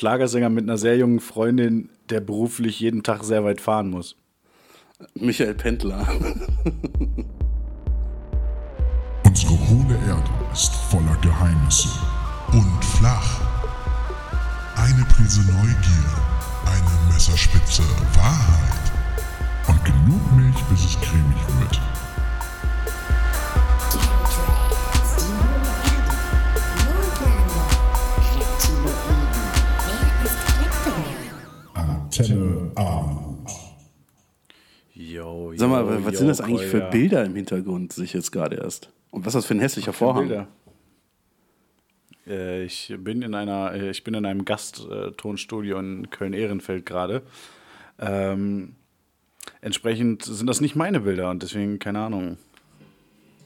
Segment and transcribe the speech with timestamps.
[0.00, 4.16] Schlagersänger mit einer sehr jungen Freundin, der beruflich jeden Tag sehr weit fahren muss?
[5.12, 6.08] Michael Pendler.
[9.26, 11.90] Unsere hohle Erde ist voller Geheimnisse
[12.52, 13.42] und flach.
[14.76, 16.14] Eine Prise Neugier,
[16.64, 17.82] eine Messerspitze
[18.14, 18.92] Wahrheit
[19.68, 21.29] und genug Milch, bis es cremig
[32.20, 33.50] Antenne Armut.
[34.92, 36.80] Yo, yo, Sag mal, was yo, sind das eigentlich für.
[36.90, 38.90] Bilder im Hintergrund, sehe ich jetzt gerade erst?
[39.10, 40.28] Und was ist das für ein hässlicher Vorhang?
[40.28, 40.48] Bilder?
[42.26, 47.22] Äh, ich bin in einer, äh, ich bin in einem Gasttonstudio in Köln-Ehrenfeld gerade.
[47.98, 48.74] Ähm,
[49.62, 52.36] entsprechend sind das nicht meine Bilder und deswegen keine Ahnung.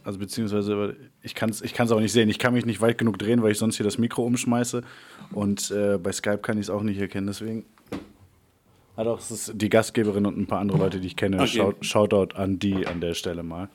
[0.03, 2.29] Also beziehungsweise ich kann es ich kann's auch nicht sehen.
[2.29, 4.83] Ich kann mich nicht weit genug drehen, weil ich sonst hier das Mikro umschmeiße.
[5.31, 7.29] Und äh, bei Skype kann ich es auch nicht erkennen.
[7.29, 7.65] Deswegen.
[8.97, 11.37] Ah doch, es ist die Gastgeberin und ein paar andere Leute, die ich kenne.
[11.39, 11.47] Okay.
[11.49, 13.69] Shout, Shoutout an die an der Stelle mal.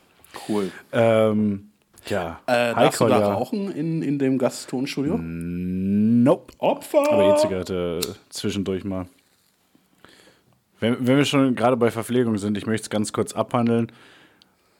[0.47, 0.71] Cool.
[0.93, 1.69] Ähm,
[2.07, 2.39] ja.
[2.45, 5.17] Äh, darfst du da rauchen in, in dem Gasttonstudio?
[5.17, 6.53] Nope.
[6.59, 7.11] Opfer!
[7.11, 7.99] Aber E-Zigarette
[8.30, 9.08] zwischendurch mal.
[10.80, 13.91] Wenn, wenn wir schon gerade bei Verpflegung sind, ich möchte es ganz kurz abhandeln.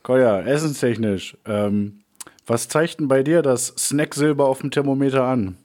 [0.03, 1.38] Kolja, essenstechnisch.
[1.45, 2.00] Ähm,
[2.47, 5.58] was zeigt denn bei dir das Snacksilber auf dem Thermometer an?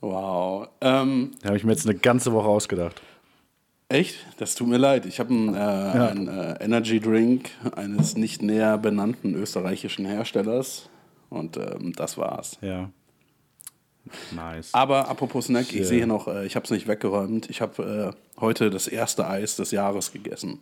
[0.00, 0.68] Wow.
[0.80, 3.00] Ähm, Da habe ich mir jetzt eine ganze Woche ausgedacht.
[3.88, 4.16] Echt?
[4.38, 5.06] Das tut mir leid.
[5.06, 10.88] Ich habe einen, äh, einen äh, Energy Drink eines nicht näher benannten österreichischen Herstellers.
[11.30, 12.58] Und ähm, das war's.
[12.60, 12.90] Ja.
[14.30, 14.72] Nice.
[14.72, 15.84] Aber apropos Snack, ich Ja.
[15.84, 17.50] sehe hier noch, äh, ich habe es nicht weggeräumt.
[17.50, 20.60] Ich habe äh, heute das erste Eis des Jahres gegessen.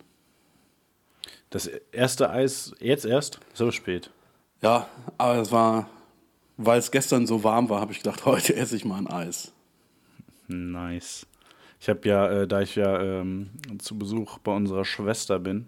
[1.51, 3.39] Das erste Eis jetzt erst?
[3.55, 4.11] So spät.
[4.63, 5.89] Ja, aber es war,
[6.57, 9.53] weil es gestern so warm war, habe ich gedacht, heute esse ich mal ein Eis.
[10.49, 11.27] Nice.
[11.81, 15.67] Ich habe ja, äh, da ich ja ähm, zu Besuch bei unserer Schwester bin,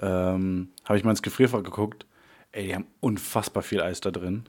[0.00, 2.06] ähm, habe ich mal ins Gefrierfach geguckt.
[2.52, 4.44] Ey, die haben unfassbar viel Eis da drin.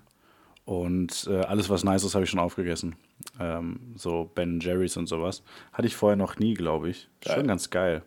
[0.65, 2.95] Und äh, alles, was nice ist, habe ich schon aufgegessen.
[3.39, 5.41] Ähm, so Ben Jerry's und sowas.
[5.73, 7.09] Hatte ich vorher noch nie, glaube ich.
[7.21, 7.37] Geil.
[7.37, 8.03] Schon ganz geil.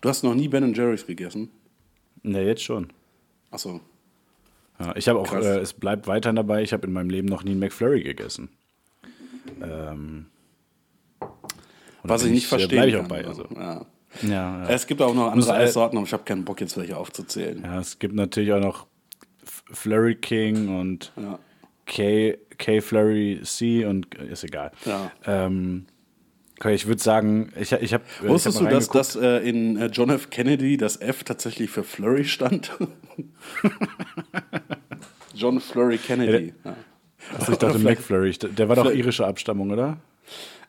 [0.00, 1.50] Du hast noch nie Ben Jerry's gegessen?
[2.22, 2.88] Ne, jetzt schon.
[3.50, 3.80] Achso.
[4.80, 7.44] Ja, ich habe auch, äh, es bleibt weiterhin dabei, ich habe in meinem Leben noch
[7.44, 8.48] nie einen McFlurry gegessen.
[9.62, 10.26] Ähm,
[12.04, 12.78] Was ich nicht äh, verstehe.
[12.78, 13.26] bleib ich auch bei.
[13.26, 13.44] Also.
[13.54, 13.84] ja.
[14.22, 14.68] Ja, ja.
[14.68, 17.60] Es gibt auch noch andere Eissorten, aber ich habe keinen Bock, jetzt welche aufzuzählen.
[17.64, 18.86] Ja, es gibt natürlich auch noch
[19.72, 21.40] Flurry King und Ja.
[21.86, 24.70] K, K Flurry C und ist egal.
[24.84, 25.10] Ja.
[25.26, 25.86] Ähm,
[26.60, 28.04] okay, ich würde sagen, ich, ich habe.
[28.22, 30.30] Wusstest ich hab du, dass das äh, in äh, John F.
[30.30, 32.70] Kennedy das F tatsächlich für Flurry stand?
[35.34, 36.54] John Flurry Kennedy.
[36.64, 36.76] Ja,
[37.32, 37.50] reingeguckt?
[37.52, 38.30] Ich dachte McFlurry.
[38.32, 39.96] Der war doch vielleicht- irische Abstammung, oder?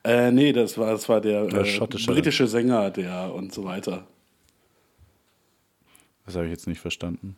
[0.06, 4.06] Äh, nee, das war, das war der Oder äh, britische Sänger, der und so weiter.
[6.26, 7.36] Das habe ich jetzt nicht verstanden.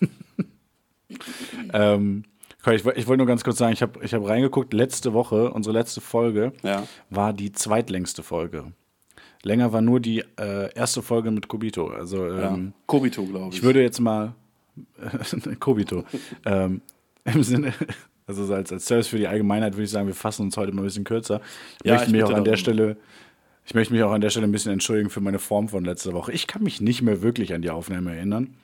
[1.72, 2.24] ähm,
[2.66, 5.72] ich, ich wollte nur ganz kurz sagen, ich habe ich hab reingeguckt, letzte Woche, unsere
[5.76, 6.86] letzte Folge, Ja.
[7.10, 8.72] war die zweitlängste Folge.
[9.42, 11.88] Länger war nur die äh, erste Folge mit Kobito.
[11.88, 12.54] Also Ja.
[12.54, 13.56] ähm, Kobito, glaube ich.
[13.58, 14.34] ich würde jetzt mal
[15.60, 16.04] Kobito.
[16.46, 16.80] ähm,
[17.24, 17.72] Im Sinne,
[18.32, 20.72] also so als, als Service für die Allgemeinheit würde ich sagen, wir fassen uns heute
[20.72, 21.40] mal ein bisschen kürzer.
[21.82, 22.56] Ich Ja, möchte ich mich auch an der.
[22.56, 22.96] Stelle
[23.64, 26.12] ich möchte mich auch an der Stelle ein bisschen entschuldigen für meine Form von letzter
[26.12, 26.32] Woche.
[26.32, 28.54] Ich kann mich nicht mehr wirklich an die Aufnahme erinnern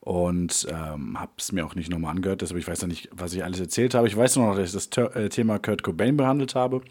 [0.00, 2.42] und ähm, habe es mir auch nicht nochmal angehört.
[2.42, 4.08] Deshalb ich weiß ja nicht, was ich alles erzählt habe.
[4.08, 6.82] Ich weiß nur noch, dass ich das äh, Thema Kurt Cobain behandelt habe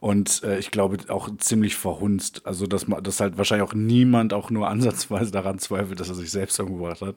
[0.00, 2.42] und äh, ich glaube auch ziemlich verhunzt.
[2.44, 6.14] Also dass, ma- dass halt wahrscheinlich auch niemand auch nur ansatzweise daran zweifelt, dass er
[6.14, 7.14] sich selbst umgebracht hat.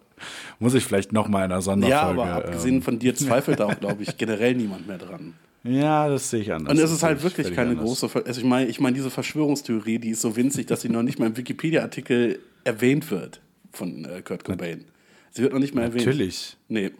[0.59, 2.19] Muss ich vielleicht nochmal in einer Sonderfolge.
[2.19, 5.33] ja, aber abgesehen ähm, von dir zweifelt da auch, glaube ich, generell niemand mehr dran.
[5.63, 6.71] ja, das sehe ich anders.
[6.77, 7.85] Und es ist halt ich wirklich keine anders.
[7.85, 11.03] große, also ich meine, ich meine, diese Verschwörungstheorie, die ist so winzig, dass sie noch
[11.03, 14.85] nicht mal im Wikipedia-Artikel erwähnt wird von äh, Kurt Cobain.
[15.31, 16.05] Sie wird noch nicht mal erwähnt.
[16.05, 16.57] Natürlich.
[16.67, 16.91] Nee.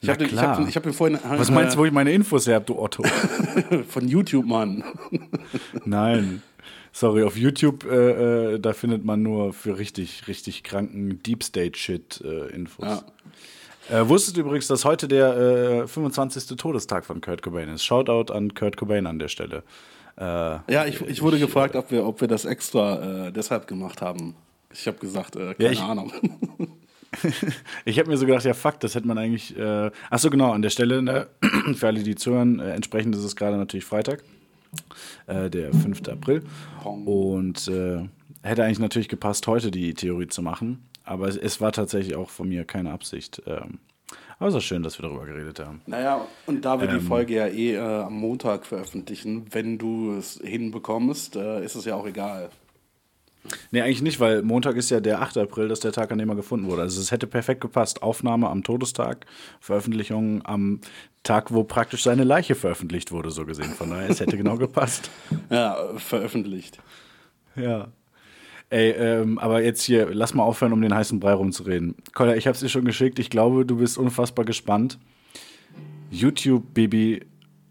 [0.00, 0.58] Ich habe ich klar.
[0.58, 2.78] hab, ich hab mir vorhin Was meinst du, wo ich meine Infos her habe, du
[2.78, 3.02] Otto?
[3.88, 4.84] von YouTube, Mann.
[5.84, 6.42] Nein.
[6.92, 12.22] Sorry, auf YouTube, äh, äh, da findet man nur für richtig, richtig kranken Deep State-Shit
[12.24, 13.04] äh, Infos.
[13.90, 16.56] Äh, wusstest du übrigens, dass heute der äh, 25.
[16.56, 17.84] Todestag von Kurt Cobain ist?
[17.84, 19.64] Shoutout an Kurt Cobain an der Stelle.
[20.16, 24.00] Äh, Ja, ich, ich wurde gefragt, ob wir, ob wir das extra äh, deshalb gemacht
[24.00, 24.36] haben.
[24.72, 26.12] Ich habe gesagt, äh, keine ich- Ahnung.
[27.84, 29.56] Ich habe mir so gedacht, ja fuck, das hätte man eigentlich.
[29.58, 31.28] Äh, ach so genau, an der Stelle, ne,
[31.74, 34.22] für alle, die zuhören, äh, entsprechend ist es gerade natürlich Freitag,
[35.26, 36.08] äh, der 5.
[36.08, 36.42] April.
[37.06, 38.08] Und äh,
[38.42, 40.86] hätte eigentlich natürlich gepasst, heute die Theorie zu machen.
[41.04, 43.42] Aber es, es war tatsächlich auch von mir keine Absicht.
[43.46, 43.78] Ähm,
[44.38, 45.82] Aber es ist schön, dass wir darüber geredet haben.
[45.86, 50.40] Naja, und da wir die Folge ja eh äh, am Montag veröffentlichen, wenn du es
[50.42, 52.50] hinbekommst, äh, ist es ja auch egal.
[53.70, 55.38] Nee, eigentlich nicht, weil Montag ist ja der 8.
[55.38, 56.82] April, dass der Tag, an dem er gefunden wurde.
[56.82, 58.02] Also es hätte perfekt gepasst.
[58.02, 59.26] Aufnahme am Todestag,
[59.60, 60.80] Veröffentlichung am
[61.22, 63.70] Tag, wo praktisch seine Leiche veröffentlicht wurde, so gesehen.
[63.70, 65.10] Von daher, es hätte genau gepasst.
[65.50, 66.78] Ja, veröffentlicht.
[67.56, 67.88] Ja.
[68.70, 71.94] Ey, ähm, aber jetzt hier, lass mal aufhören, um den heißen Brei rumzureden.
[72.14, 73.18] Kolja, ich hab's dir schon geschickt.
[73.18, 74.98] Ich glaube, du bist unfassbar gespannt.
[76.10, 77.24] YouTube Bibi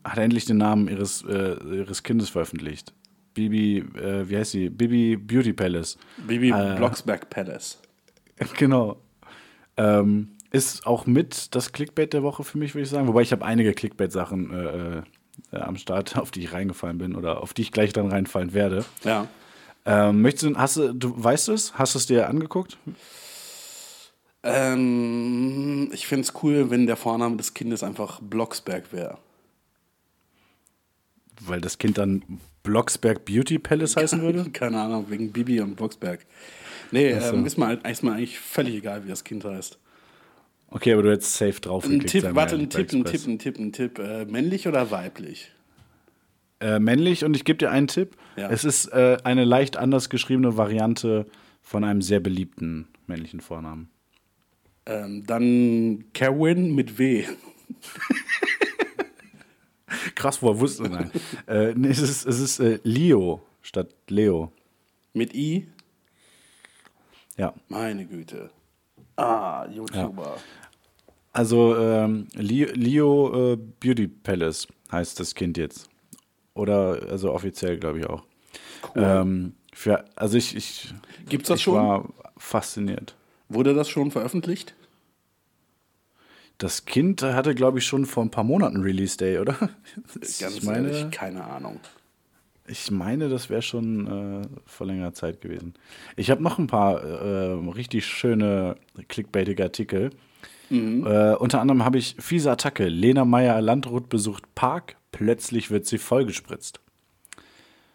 [0.04, 2.94] hat endlich den Namen ihres, äh, ihres Kindes veröffentlicht.
[3.34, 4.70] Bibi, äh, wie heißt sie?
[4.70, 5.98] Bibi Beauty Palace.
[6.28, 7.80] Bibi äh, Blocksberg Palace.
[8.58, 8.98] Genau.
[9.78, 13.08] Ähm, ist auch mit das Clickbait der Woche für mich, würde ich sagen.
[13.08, 14.98] Wobei ich habe einige Clickbait-Sachen äh,
[15.52, 18.54] äh, am Start, auf die ich reingefallen bin oder auf die ich gleich dann reinfallen
[18.54, 18.86] werde.
[19.04, 19.28] Ja.
[19.86, 21.74] Ähm, möchtest du, hast du, du weißt du es?
[21.78, 22.78] Hast du es dir angeguckt?
[24.44, 29.18] Ähm, ich finde es cool, wenn der Vorname des Kindes einfach Blocksberg wäre.
[31.42, 32.24] Weil das Kind dann
[32.64, 34.50] Blocksberg Beauty Palace heißen würde?
[34.52, 36.26] Keine Ahnung, wegen Bibi und Blocksberg.
[36.92, 37.36] Nee, so.
[37.36, 39.78] ähm, ist, mir, ist mir eigentlich völlig egal, wie das Kind heißt.
[40.70, 43.60] Okay, aber du hättest safe drauf Ein Tipp, warte, ein Tipp, ein Tipp, ein Tipp,
[43.60, 44.00] ein Tipp.
[44.00, 45.52] Äh, männlich oder weiblich?
[46.60, 48.16] Äh, männlich und ich gebe dir einen Tipp.
[48.38, 48.50] Ja.
[48.50, 51.28] Es ist äh, eine leicht anders geschriebene Variante
[51.62, 53.90] von einem sehr beliebten männlichen Vornamen.
[54.86, 57.26] Ähm, dann Kerwin mit W.
[60.16, 61.12] Krass, woher wusste nein.
[61.48, 64.52] äh, nee, es ist, es ist äh, Leo statt Leo.
[65.14, 65.68] Mit I?
[67.38, 67.54] Ja.
[67.70, 68.50] Meine Güte.
[69.16, 70.24] Ah, YouTuber.
[70.24, 70.36] Ja.
[71.32, 75.90] Also ähm, Leo, Leo äh, Beauty Palace heißt das Kind jetzt.
[76.54, 78.24] Oder also offiziell, glaube ich auch.
[78.96, 79.04] Cool.
[79.04, 80.94] Ähm, für, also ich, ich,
[81.28, 81.76] Gibt's das ich schon?
[81.76, 83.16] war fasziniert.
[83.50, 84.76] Wurde das schon veröffentlicht?
[86.58, 89.56] Das Kind hatte, glaube ich, schon vor ein paar Monaten Release Day, oder?
[90.40, 91.80] Ganz ich meine, ehrlich, keine Ahnung.
[92.68, 94.08] Ich meine, das wäre schon
[94.44, 95.74] äh, vor längerer Zeit gewesen.
[96.16, 98.76] Ich habe noch ein paar äh, richtig schöne
[99.10, 100.12] clickbaitige Artikel.
[100.70, 101.06] Mhm.
[101.06, 102.88] Äh, unter anderem habe ich fiese Attacke.
[102.88, 106.80] Lena Meyer Landrut besucht Park, plötzlich wird sie vollgespritzt.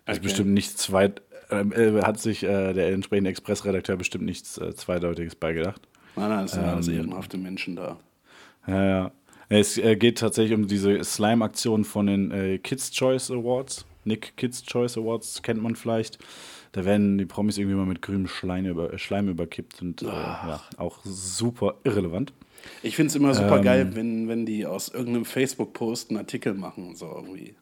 [0.05, 0.29] Das ist Okay.
[0.29, 5.35] bestimmt nichts weit, ähm, äh, hat sich äh, der entsprechende Expressredakteur bestimmt nichts äh, Zweideutiges
[5.35, 5.81] beigedacht.
[6.17, 6.95] Nein, nein, es sind alles Ähm.
[6.95, 7.99] ehrenhafte Menschen da.
[8.69, 9.13] Ja, ja.
[9.49, 13.87] Es äh, geht tatsächlich um diese Slime-Aktion von den äh, Kids Choice Awards.
[14.05, 16.19] Nick Kids Choice Awards kennt man vielleicht.
[16.73, 20.07] Da werden die Promis irgendwie mal mit grünem Schleim, über, äh, Schleim überkippt und äh,
[20.07, 22.33] ja, auch super irrelevant.
[22.83, 23.63] Ich finde es immer super Ähm.
[23.63, 27.55] geil, wenn, wenn die aus irgendeinem Facebook-Post einen Artikel machen und so irgendwie.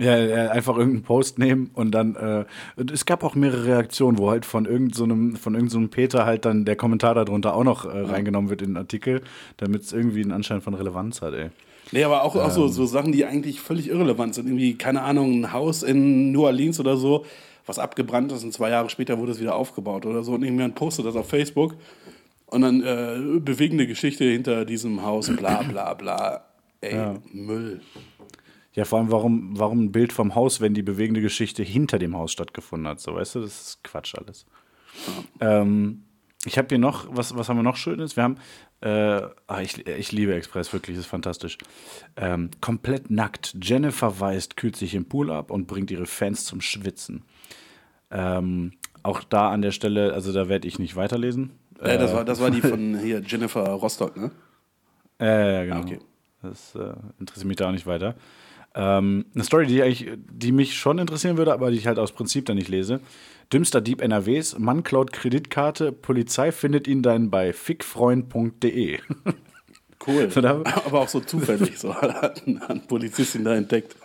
[0.00, 2.44] Ja, ja, einfach irgendeinen Post nehmen und dann, äh,
[2.92, 6.74] es gab auch mehrere Reaktionen, wo halt von irgendeinem, von irgendeinem Peter halt dann der
[6.74, 9.22] Kommentar darunter auch noch äh, reingenommen wird in den Artikel,
[9.56, 11.50] damit es irgendwie einen Anschein von Relevanz hat, ey.
[11.92, 12.50] Nee, aber auch, auch Ähm.
[12.50, 14.46] so, so Sachen, die eigentlich völlig irrelevant sind.
[14.48, 17.24] Irgendwie, keine Ahnung, ein Haus in New Orleans oder so,
[17.66, 20.32] was abgebrannt ist und zwei Jahre später wurde es wieder aufgebaut oder so.
[20.32, 21.76] Und irgendjemand postet das auf Facebook
[22.46, 26.44] und dann äh, bewegende Geschichte hinter diesem Haus, bla bla bla.
[26.80, 27.14] Ey, Ja.
[27.32, 27.80] Müll.
[28.74, 32.16] Ja, vor allem, warum, warum ein Bild vom Haus, wenn die bewegende Geschichte hinter dem
[32.16, 33.00] Haus stattgefunden hat?
[33.00, 34.46] So, weißt du, das ist Quatsch alles.
[35.40, 36.02] Ähm,
[36.44, 38.16] ich habe hier noch, was, was haben wir noch Schönes?
[38.16, 38.36] Wir haben,
[38.80, 41.56] äh, ah, ich, ich liebe Express, wirklich, ist fantastisch.
[42.16, 43.56] Ähm, komplett nackt.
[43.62, 47.24] Jennifer Weist kühlt sich im Pool ab und bringt ihre Fans zum Schwitzen.
[48.10, 48.72] Ähm,
[49.04, 51.52] auch da an der Stelle, also da werde ich nicht weiterlesen.
[51.78, 54.30] Äh, das, war, das war die von hier, Jennifer Rostock, ne?
[55.20, 55.80] Äh, ja, genau.
[55.80, 55.98] okay.
[56.42, 58.16] Das äh, interessiert mich da auch nicht weiter.
[58.74, 62.12] Ähm, eine Story, die, eigentlich, die mich schon interessieren würde, aber die ich halt aus
[62.12, 63.00] Prinzip dann nicht lese.
[63.52, 68.98] Dümmster Dieb NRWs, Mann klaut Kreditkarte, Polizei findet ihn dann bei fickfreund.de.
[70.06, 70.30] Cool.
[70.30, 73.96] So, da- Aber auch so zufällig, so hat ein, Polizist ihn da entdeckt.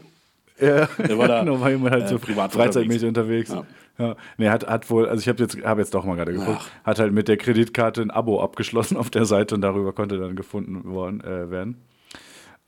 [0.60, 3.48] ja, Der war da, genau, war jemand halt äh, so privat freizeitmäßig unterwegs.
[3.48, 3.64] Ja.
[3.98, 4.16] Ja.
[4.36, 6.70] Nee, hat, hat wohl, also ich habe jetzt, hab jetzt doch mal gerade geguckt, Ach.
[6.84, 10.36] hat halt mit der Kreditkarte ein Abo abgeschlossen auf der Seite und darüber konnte dann
[10.36, 11.78] gefunden worden, äh, werden.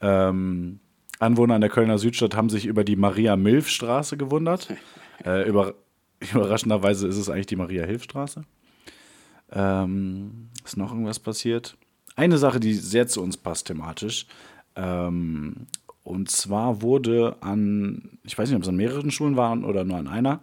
[0.00, 0.80] Ähm,
[1.20, 4.68] Anwohner an der Kölner Südstadt haben sich über die Maria-Milf-Straße gewundert.
[5.24, 5.74] äh, über,
[6.18, 8.42] überraschenderweise ist es eigentlich die Maria-Hilf-Straße.
[9.52, 11.76] Ähm, ist noch irgendwas passiert?
[12.16, 14.26] Eine Sache, die sehr zu uns passt thematisch.
[14.76, 15.66] Ähm,
[16.02, 19.98] und zwar wurde an, ich weiß nicht, ob es an mehreren Schulen waren oder nur
[19.98, 20.40] an einer,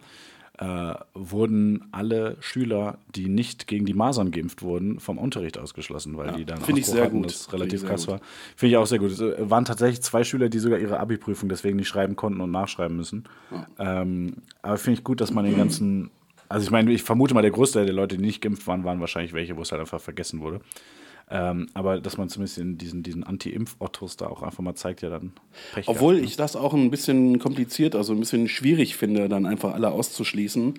[0.58, 6.32] äh, wurden alle Schüler, die nicht gegen die Masern geimpft wurden, vom Unterricht ausgeschlassen, weil
[6.32, 7.26] die dann ich sehr hatten, gut.
[7.26, 8.14] Das relativ krass gut.
[8.14, 8.20] war.
[8.56, 9.12] Finde ich auch sehr gut.
[9.12, 12.50] Es äh, waren tatsächlich zwei Schüler, die sogar ihre Abi-Prüfung deswegen nicht schreiben konnten und
[12.50, 13.24] nachschreiben müssen.
[13.78, 16.10] Ähm, aber finde ich gut, dass man den ganzen,
[16.48, 19.00] also ich meine, ich vermute mal, der Großteil der Leute, die nicht geimpft waren, waren
[19.00, 20.60] wahrscheinlich welche, wo es halt einfach vergessen wurde.
[21.30, 25.10] Ähm, aber dass man zumindest in diesen, diesen Anti-Impf-Ottos da auch einfach mal zeigt, ja
[25.10, 25.32] dann
[25.74, 26.26] Pech Obwohl gehabt, ne?
[26.30, 30.74] ich das auch ein bisschen kompliziert, also ein bisschen schwierig finde, dann einfach alle auszuschließen.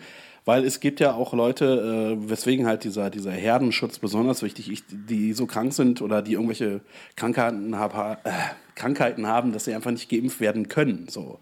[0.46, 4.86] Weil es gibt ja auch Leute, äh, weswegen halt dieser, dieser Herdenschutz besonders wichtig ist,
[4.90, 6.82] die so krank sind oder die irgendwelche
[7.16, 8.32] Krankheiten, hab, äh,
[8.74, 11.08] Krankheiten haben, dass sie einfach nicht geimpft werden können.
[11.10, 11.40] So.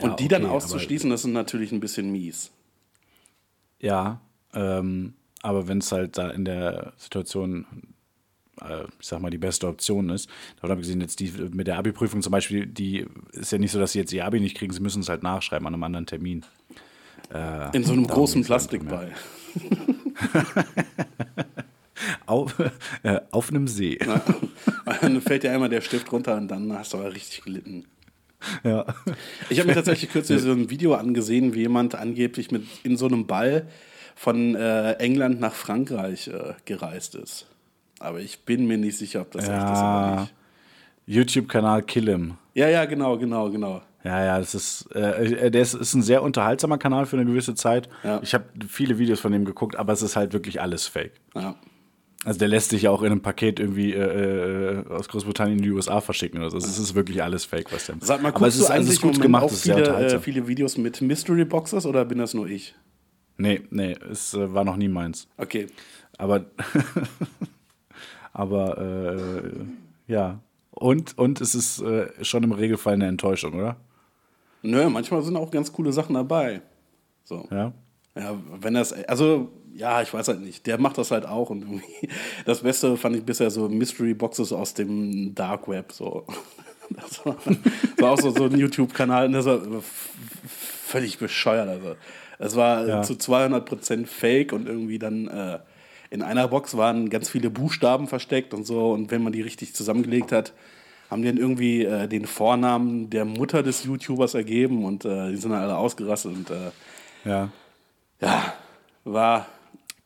[0.00, 2.50] Und Ja, die dann okay, aber- auszuschließen, das ist natürlich ein bisschen mies.
[3.78, 4.20] Ja,
[4.54, 5.12] ähm,
[5.44, 7.66] aber wenn es halt da in der Situation,
[8.62, 11.66] äh, ich sag mal, die beste Option ist, davon habe ich gesehen, jetzt die mit
[11.66, 14.56] der Abi-Prüfung zum Beispiel, die ist ja nicht so, dass sie jetzt ihr Abi nicht
[14.56, 16.46] kriegen, sie müssen es halt nachschreiben an einem anderen Termin.
[17.32, 18.42] Äh, In so einem großen.
[18.42, 19.12] Plastikball.
[22.26, 22.54] Auf,
[23.02, 23.98] äh, auf einem See.
[25.00, 27.84] dann fällt dir einmal der Stift runter und dann hast du aber richtig gelitten.
[28.62, 28.86] Ja.
[29.50, 33.06] Ich habe mir tatsächlich kürzlich so ein Video angesehen, wie jemand angeblich mit in so
[33.06, 33.68] einem Ball
[34.14, 37.46] von äh, England nach Frankreich äh, gereist ist.
[38.00, 40.20] Aber ich bin mir nicht sicher, ob das echt ist oder ja.
[40.20, 40.34] nicht.
[41.06, 42.34] YouTube-Kanal Killim.
[42.54, 43.82] Ja, ja, genau, genau, genau.
[44.04, 47.54] Ja, ja, das ist, äh, der ist, ist ein sehr unterhaltsamer Kanal für eine gewisse
[47.54, 47.88] Zeit.
[48.02, 48.20] Ja.
[48.22, 51.14] Ich habe viele Videos von dem geguckt, aber es ist halt wirklich alles fake.
[51.34, 51.56] Ja.
[52.24, 55.62] Also der lässt sich ja auch in einem Paket irgendwie äh, äh, aus Großbritannien in
[55.62, 56.56] die USA verschicken oder so.
[56.56, 58.88] Es ist wirklich alles fake, was der Sag mal, Aber es ist, du also es
[58.88, 60.22] eigentlich ist gut gemacht, auch es ist sehr viele, äh, unterhaltsam.
[60.22, 62.74] viele Videos mit Mystery Boxes oder bin das nur ich?
[63.36, 65.28] Nee, nee, es äh, war noch nie meins.
[65.36, 65.66] Okay.
[66.18, 66.44] Aber,
[68.32, 70.40] aber äh, ja.
[70.70, 73.76] Und, und es ist äh, schon im Regelfall eine Enttäuschung, oder?
[74.62, 76.62] Nö, manchmal sind auch ganz coole Sachen dabei.
[77.24, 77.46] So.
[77.50, 77.72] Ja.
[78.16, 80.66] Ja, wenn das, also, ja, ich weiß halt nicht.
[80.66, 82.08] Der macht das halt auch und irgendwie,
[82.44, 86.26] das Beste fand ich bisher so Mystery Boxes aus dem Dark Web, so.
[86.90, 87.56] Das war, das
[87.98, 89.58] war auch so, so ein YouTube-Kanal und das war
[90.84, 91.96] völlig bescheuert, also.
[92.38, 93.02] Es war Ja.
[93.02, 95.58] zu 200% Fake und irgendwie dann, äh,
[96.10, 99.74] in einer Box waren ganz viele Buchstaben versteckt und so und wenn man die richtig
[99.74, 100.52] zusammengelegt hat,
[101.10, 105.36] haben die dann irgendwie äh, den Vornamen der Mutter des YouTubers ergeben und äh, die
[105.36, 106.70] sind dann alle ausgerastet und äh,
[107.24, 107.50] Ja.
[108.20, 108.54] ja,
[109.04, 109.46] war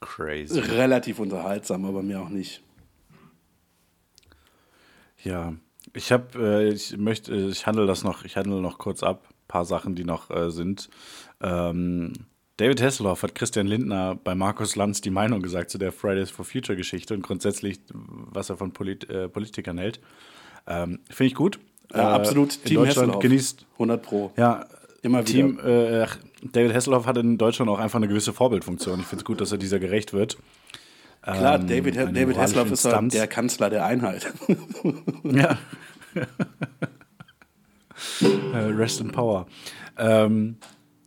[0.01, 0.59] Crazy.
[0.61, 2.63] relativ unterhaltsam, aber mir auch nicht.
[5.25, 5.53] Ja,
[5.95, 9.65] ich habe, äh, ich möchte, ich handle das noch, ich handle noch kurz ab, paar
[9.65, 10.89] Sachen, die noch äh, sind.
[11.43, 12.13] Ähm,
[12.59, 16.45] David Hasselhoff hat Christian Lindner bei Markus Lanz die Meinung gesagt zu der Fridays for
[16.45, 20.01] Future Geschichte und grundsätzlich, was er von Polit äh, Politikern hält.
[20.67, 21.59] Ähm, Finde ich gut.
[21.93, 23.23] Ja, Äh, absolut in Team Deutschland Hasselhoff.
[23.23, 24.33] genießt 100 Pro.
[24.37, 24.67] ja,
[25.03, 25.25] Immer wieder.
[25.33, 26.07] Team, äh,
[26.43, 28.99] David Hasselhoff hat in Deutschland auch einfach eine gewisse Vorbildfunktion.
[29.01, 30.37] Ich finde es gut, dass er dieser gerecht wird.
[31.23, 34.33] Klar, Ähm, David, eine David Hasselhoff ist halt der Kanzler der Einheit.
[35.25, 35.57] Ja.
[38.23, 39.47] äh, Rest in Power.
[39.97, 40.57] Ähm,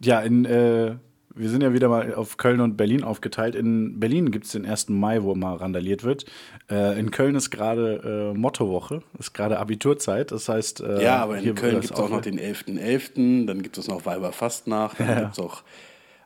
[0.04, 0.96] ja, in, äh,
[1.36, 3.56] wir sind ja wieder mal auf Köln und Berlin aufgeteilt.
[3.56, 4.90] In Berlin gibt es den 1.
[4.90, 6.26] Mai, wo immer randaliert wird.
[6.70, 10.32] Äh, in Köln ist gerade äh, Mottowoche, ist gerade Abiturzeit.
[10.32, 13.78] Das heißt, äh, ja, aber in Köln gibt es auch noch den 11.11., dann gibt
[13.78, 15.64] es noch Weiberfastnacht, dann gibt es auch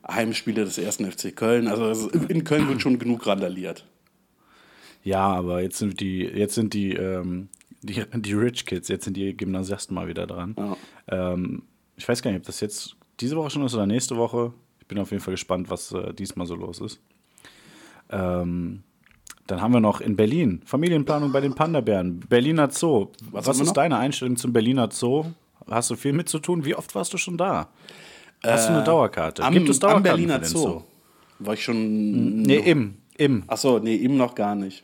[0.07, 0.97] Heimspiele des 1.
[0.97, 1.67] FC Köln.
[1.67, 3.85] Also in Köln wird schon genug randaliert.
[5.03, 7.49] Ja, aber jetzt sind die, jetzt sind die, ähm,
[7.85, 10.55] die, die Rich Kids, jetzt sind die Gymnasiasten mal wieder dran.
[10.57, 10.77] Ja.
[11.07, 11.63] Ähm,
[11.97, 14.53] ich weiß gar nicht, ob das jetzt diese Woche schon ist oder nächste Woche.
[14.79, 16.99] Ich bin auf jeden Fall gespannt, was äh, diesmal so los ist.
[18.09, 18.83] Ähm,
[19.47, 22.19] dann haben wir noch in Berlin Familienplanung bei den Panda-Bären.
[22.19, 23.09] Berliner Zoo.
[23.31, 23.73] Was, wir ist noch?
[23.73, 25.25] deine Einstellung zum Berliner Zoo?
[25.69, 26.65] Hast du viel mit zu tun?
[26.65, 27.69] Wie oft warst du schon da?
[28.43, 29.43] Hast du eine Dauerkarte?
[29.43, 30.81] Am, Gibt es am Dauerkarten Berliner für den Zoo.
[31.39, 32.41] War ich schon.
[32.43, 32.95] Nee, im.
[33.17, 33.43] Im.
[33.47, 34.83] Achso, nee, ihm noch gar nicht.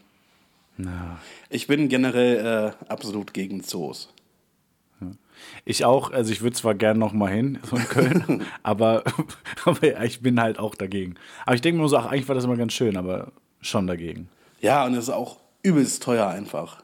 [1.50, 4.13] Ich bin generell äh, absolut gegen Zoos.
[5.66, 9.04] Ich auch, also ich würde zwar gerne noch mal hin, so in Köln, aber,
[9.66, 11.16] aber ja, ich bin halt auch dagegen.
[11.46, 14.30] Aber ich denke mir so, ach, eigentlich war das immer ganz schön, aber schon dagegen.
[14.60, 16.84] Ja, und es ist auch übelst teuer einfach.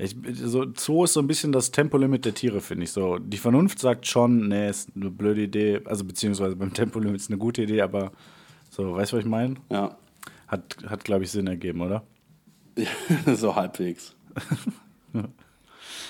[0.00, 2.92] Ich, so, Zoo ist so ein bisschen das Tempolimit der Tiere, finde ich.
[2.92, 7.30] So, die Vernunft sagt schon, nee, ist eine blöde Idee, also beziehungsweise beim Tempolimit ist
[7.30, 8.12] eine gute Idee, aber
[8.70, 9.56] so, weißt du, was ich meine?
[9.70, 9.96] Ja,
[10.46, 12.04] Hat, hat glaube ich, Sinn ergeben, oder?
[13.34, 14.14] so halbwegs.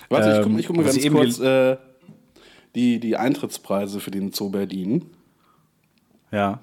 [0.08, 1.76] Warte, ich gucke guck mal ganz kurz äh,
[2.74, 5.06] die, die Eintrittspreise für den Zoo Berlin.
[6.30, 6.60] Ja.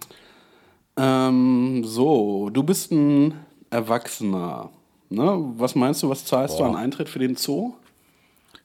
[0.97, 3.33] Ähm, so, du bist ein
[3.69, 4.71] Erwachsener.
[5.09, 5.53] Ne?
[5.57, 7.73] Was meinst du, was zahlst du an Eintritt für den Zoo?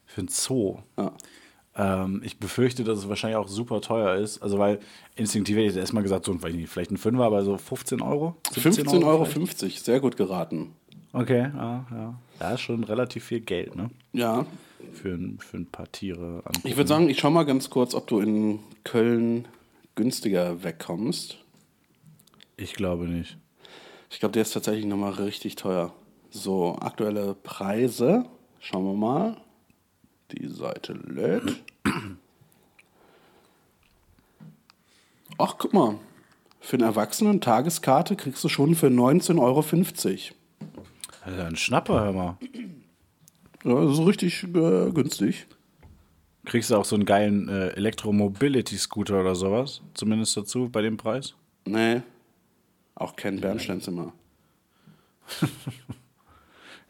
[0.05, 0.79] Für ein Zoo.
[0.97, 1.11] Ja.
[1.75, 4.41] Ähm, ich befürchte, dass es wahrscheinlich auch super teuer ist.
[4.41, 4.79] Also, weil
[5.15, 8.35] instinktiv hätte ich jetzt erstmal gesagt, so, vielleicht ein Fünfer, aber so 15 Euro?
[8.51, 9.85] 17 15,50 Euro, vielleicht?
[9.85, 10.73] sehr gut geraten.
[11.13, 12.19] Okay, ja, ja.
[12.39, 13.89] Ja, ist schon relativ viel Geld, ne?
[14.13, 14.45] Ja,
[14.93, 16.41] Für ein, für ein paar Tiere.
[16.45, 16.61] angucken.
[16.67, 19.47] ich würde sagen, ich schau mal ganz kurz, ob du in Köln
[19.95, 21.37] günstiger wegkommst.
[22.57, 23.37] Ich glaube nicht.
[24.09, 25.93] Ich glaube, der ist tatsächlich nochmal richtig teuer.
[26.29, 28.25] So, aktuelle Preise.
[28.59, 29.37] Schauen wir mal.
[30.31, 31.61] Die Seite lädt.
[35.37, 35.95] Ach, guck mal.
[36.59, 39.61] Für einen Erwachsenen Tageskarte kriegst du schon für 19,50 Euro.
[41.21, 42.37] Alter, ein Schnapper, hör mal.
[43.63, 45.47] Ja, das ist richtig äh, günstig.
[46.45, 49.81] Kriegst du auch so einen geilen äh, Elektromobility-Scooter oder sowas?
[49.93, 51.35] Zumindest dazu bei dem Preis?
[51.65, 52.01] Nee.
[52.95, 54.13] Auch kein Bernsteinzimmer.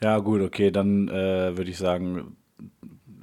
[0.04, 2.36] Ja, gut, okay, dann äh, würde ich sagen,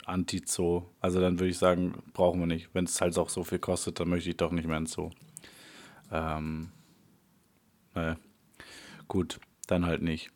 [0.04, 0.84] Anti-Zoo.
[1.00, 2.68] Also dann würde ich sagen, brauchen wir nicht.
[2.72, 5.10] Wenn es halt auch so viel kostet, dann möchte ich doch nicht mehr ins Zoo.
[6.12, 6.70] Ähm,
[7.94, 8.16] naja.
[9.08, 10.30] Gut, dann halt nicht.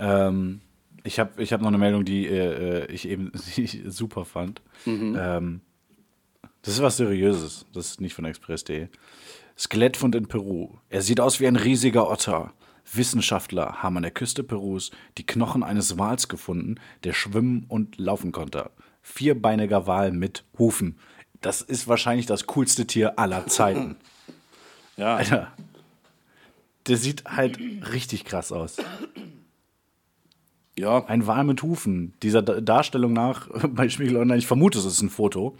[0.00, 0.60] Ähm,
[1.04, 4.62] ich habe ich hab noch eine Meldung, die äh, ich eben die ich super fand.
[4.86, 5.60] Ähm,
[6.62, 7.66] das ist was Seriöses.
[7.72, 8.88] Das ist nicht von Express.de.
[9.56, 10.76] Skelettfund in Peru.
[10.88, 12.52] Er sieht aus wie ein riesiger Otter.
[12.92, 18.32] Wissenschaftler haben an der Küste Perus die Knochen eines Wals gefunden, der schwimmen und laufen
[18.32, 18.70] konnte.
[19.02, 20.98] Vierbeiniger Wal mit Hufen.
[21.40, 23.96] Das ist wahrscheinlich das coolste Tier aller Zeiten.
[24.96, 25.16] Ja.
[25.16, 25.50] Alter.
[26.86, 28.76] Der sieht halt richtig krass aus.
[30.80, 31.04] Ja.
[31.06, 32.14] Ein Wal mit Hufen.
[32.22, 35.56] Dieser Da- Darstellung nach bei Spiegel Online, ich vermute, es ist ein Foto,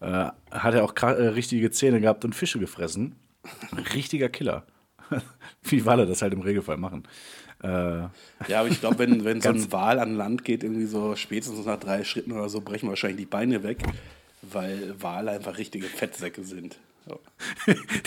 [0.00, 3.14] äh, hat er auch äh, richtige Zähne gehabt und Fische gefressen.
[3.70, 4.64] Ein richtiger Killer.
[5.62, 7.02] Wie Wale das halt im Regelfall machen.
[7.62, 8.10] Äh, Ja,
[8.60, 11.78] aber ich glaube, wenn, wenn so ein Wal an Land geht, irgendwie so spätestens nach
[11.78, 13.78] drei Schritten oder so, brechen wahrscheinlich die Beine weg,
[14.40, 16.78] weil Wale einfach richtige Fettsäcke sind.
[17.06, 17.18] So.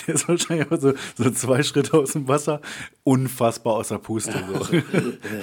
[0.07, 2.61] der ist wahrscheinlich auch so, so zwei Schritte aus dem Wasser,
[3.03, 4.41] unfassbar außer Puste.
[4.47, 4.77] So.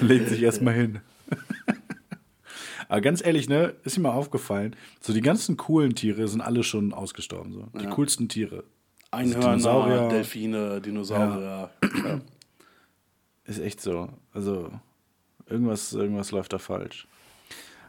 [0.07, 1.01] Legt sich erstmal hin.
[2.89, 6.63] Aber ganz ehrlich, ne, ist mir mal aufgefallen, so die ganzen coolen Tiere sind alle
[6.63, 7.53] schon ausgestorben.
[7.53, 7.69] So.
[7.79, 8.65] Die coolsten Tiere.
[9.11, 10.09] Einhörner, Dinosaurier.
[10.09, 11.71] Delfine, Dinosaurier.
[11.83, 12.21] Ja.
[13.45, 14.09] Ist echt so.
[14.33, 14.71] Also,
[15.47, 17.07] irgendwas, irgendwas läuft da falsch.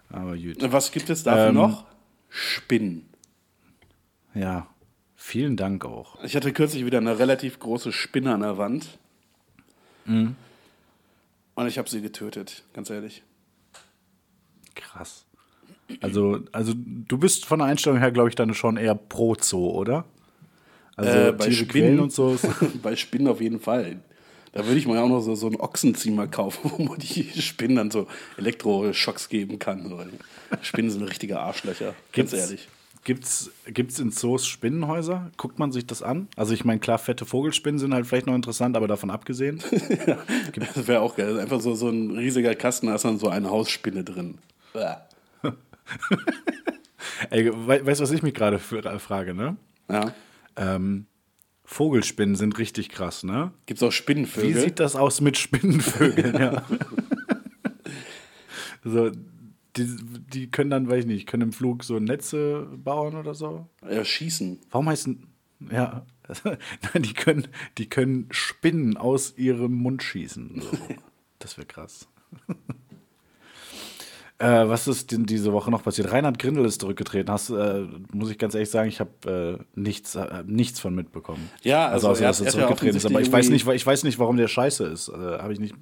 [0.09, 0.57] Aber gut.
[0.71, 1.85] Was gibt es dafür Ähm, noch?
[2.29, 3.09] Spinnen.
[4.33, 4.67] Ja,
[5.15, 6.21] vielen Dank auch.
[6.23, 8.97] Ich hatte kürzlich wieder eine relativ große Spinne an der Wand.
[10.05, 10.35] Mhm.
[11.55, 13.23] Und ich habe sie getötet, ganz ehrlich.
[14.75, 15.25] Krass.
[16.01, 19.69] Also, also du bist von der Einstellung her, glaube ich, dann schon eher pro Zoo,
[19.71, 20.05] oder?
[20.95, 22.37] Also Äh, bei Tiere quälen und so.
[22.81, 23.99] bei Spinnen auf jeden Fall.
[24.53, 27.75] Da würde ich mir auch noch so, so einen Ochsenziemer kaufen, wo man die Spinnen
[27.77, 28.07] dann so
[28.37, 29.91] Elektroschocks geben kann.
[30.61, 32.67] Spinnen sind richtige Arschlöcher, ganz Gibt's- ehrlich.
[33.05, 35.29] Gibt's, gibt's in Zoos Spinnenhäuser?
[35.35, 36.29] Guckt man sich das an?
[36.37, 39.61] Also ich meine, klar, fette Vogelspinnen sind halt vielleicht noch interessant, aber davon abgesehen.
[40.55, 41.37] Das wäre auch geil.
[41.37, 44.35] Einfach so, so ein riesiger Kasten, da ist dann so eine Hausspinne drin.
[44.73, 44.95] Bäh.
[47.29, 49.57] Ey, we weißt du, was ich mich gerade äh, frage, ne?
[49.89, 50.13] Ja.
[50.55, 51.05] Ähm,
[51.65, 53.51] Vogelspinnen sind richtig krass, ne?
[53.65, 54.61] Gibt es auch Wie Spinnenvögel?
[54.61, 56.35] sieht das aus mit Spinnenvögeln?
[56.39, 56.63] ja.
[58.83, 59.11] so,
[59.77, 59.97] die,
[60.33, 63.67] die können dann, weiß ich nicht, können im Flug so Netze bauen oder so.
[63.89, 64.59] ja, schießen.
[64.71, 65.27] Warum heißen.
[65.71, 66.05] Ja.
[66.43, 70.61] Nein, die können, die können Spinnen aus ihrem Mund schießen.
[70.61, 70.77] So.
[71.39, 72.07] Das wäre krass.
[74.43, 76.11] Äh, was ist denn diese Woche noch passiert?
[76.11, 77.31] Reinhard Grindel ist zurückgetreten.
[77.31, 81.49] Hast, äh, muss ich ganz ehrlich sagen, ich habe äh, nichts, äh, nichts von mitbekommen.
[81.61, 83.05] Ja, also außer, er dass er zurückgetreten ist.
[83.05, 85.07] Aber ich weiß, nicht, ich weiß nicht, warum der scheiße ist.
[85.07, 85.75] Äh, habe ich nicht.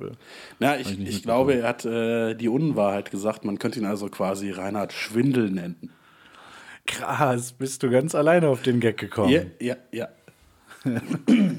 [0.60, 3.45] Na, ich, ich nicht ich glaube, er hat äh, die Unwahrheit gesagt.
[3.45, 5.89] Man könnte ihn also quasi Reinhard Schwindel nennen.
[6.86, 9.32] Krass, bist du ganz alleine auf den Gag gekommen.
[9.32, 10.10] Ja, ja, ja.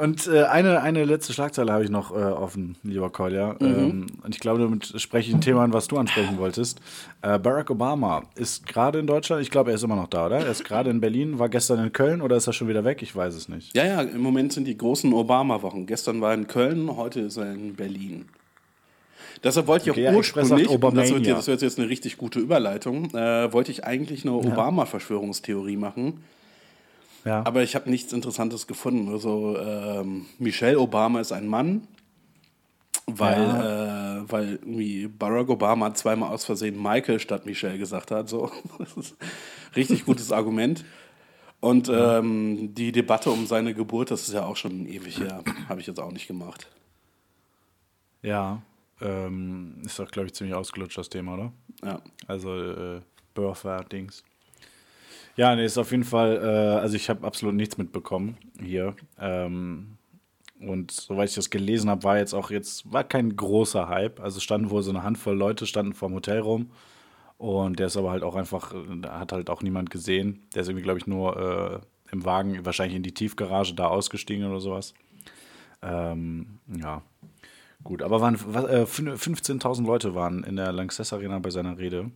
[0.00, 3.56] Und äh, eine, eine letzte Schlagzeile habe ich noch äh, offen, lieber Kolja.
[3.60, 6.80] Ähm, und ich glaube, damit spreche ich ein Thema an, was du ansprechen wolltest.
[7.22, 10.38] Äh, Barack Obama ist gerade in Deutschland, ich glaube, er ist immer noch da, oder?
[10.38, 13.02] Er ist gerade in Berlin, war gestern in Köln oder ist er schon wieder weg?
[13.02, 13.76] Ich weiß es nicht.
[13.76, 15.86] Ja, ja, im Moment sind die großen Obama-Wochen.
[15.86, 18.26] Gestern war er in Köln, heute ist er in Berlin.
[19.44, 22.40] Deshalb wollte ich auch ja, ursprünglich, das wird, jetzt- das wird jetzt eine richtig gute
[22.40, 26.24] Überleitung, äh, wollte ich eigentlich eine Obama-Verschwörungstheorie machen,
[27.28, 27.44] Ja.
[27.46, 29.08] aber ich habe nichts Interessantes gefunden.
[29.10, 31.86] Also ähm, Michelle Obama ist ein Mann,
[33.06, 38.28] weil, äh, weil irgendwie Barack Obama zweimal aus Versehen Michael statt Michelle gesagt hat.
[38.28, 38.50] So.
[38.78, 40.84] Das ist ein richtig gutes Argument.
[41.60, 45.42] Und ähm, die Debatte um seine Geburt, das ist ja auch schon ewig her.
[45.68, 46.68] Habe ich jetzt auch nicht gemacht.
[48.22, 48.62] ja.
[49.00, 51.52] Ähm, ist doch, glaube ich, ziemlich ausgelutscht, das Thema, oder?
[51.84, 52.00] Ja.
[52.26, 53.00] Also äh,
[53.34, 54.24] Birther-Dings.
[55.38, 58.96] Ja, nee, ist auf jeden Fall, äh, also ich habe absolut nichts mitbekommen hier.
[59.20, 59.96] Ähm,
[60.58, 64.18] und soweit ich das gelesen habe, war jetzt auch jetzt, war kein großer Hype.
[64.18, 66.72] Also standen wohl so eine Handvoll Leute, standen vorm Hotel rum.
[67.36, 70.42] Und der ist aber halt auch einfach, äh, hat halt auch niemand gesehen.
[70.56, 74.44] Der ist irgendwie, glaube ich, nur äh, im Wagen, wahrscheinlich in die Tiefgarage da ausgestiegen
[74.50, 74.92] oder sowas.
[75.82, 77.02] Ähm, ja,
[77.84, 78.02] gut.
[78.02, 82.10] Aber waren äh, 15.000 Leute waren in der Lanxess Arena bei seiner Rede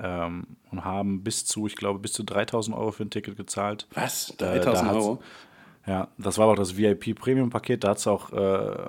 [0.00, 3.86] ähm, und haben bis zu, ich glaube, bis zu 3.000 Euro für ein Ticket gezahlt.
[3.94, 4.30] Was?
[4.38, 5.22] Äh, 3000 Euro?
[5.86, 7.84] Ja, das war auch das VIP-Premium-Paket.
[7.84, 8.36] Da hat es auch äh,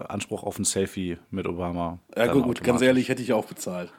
[0.07, 1.99] Anspruch auf ein Selfie mit Obama.
[2.15, 3.93] Ja, gut, gut, ganz ehrlich, hätte ich auch bezahlt.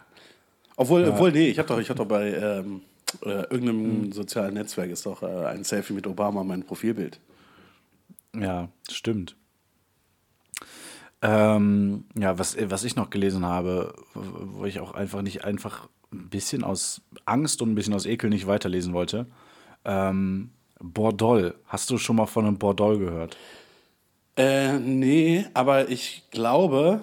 [0.77, 2.83] Obwohl, obwohl nee, ich habe doch, ich hab doch bei ähm,
[3.25, 7.21] äh, irgendeinem sozialen Netzwerk ist doch äh, ein Selfie mit Obama mein Profilbild.
[8.35, 9.37] Ja, stimmt.
[11.21, 16.29] Ähm, ja, was, was ich noch gelesen habe, wo ich auch einfach nicht einfach ein
[16.31, 19.27] bisschen aus Angst und ein bisschen aus Ekel nicht weiterlesen wollte.
[19.85, 21.55] Ähm, Bordol.
[21.67, 23.37] Hast du schon mal von einem Bordol gehört?
[24.37, 27.03] Äh, nee, aber ich glaube,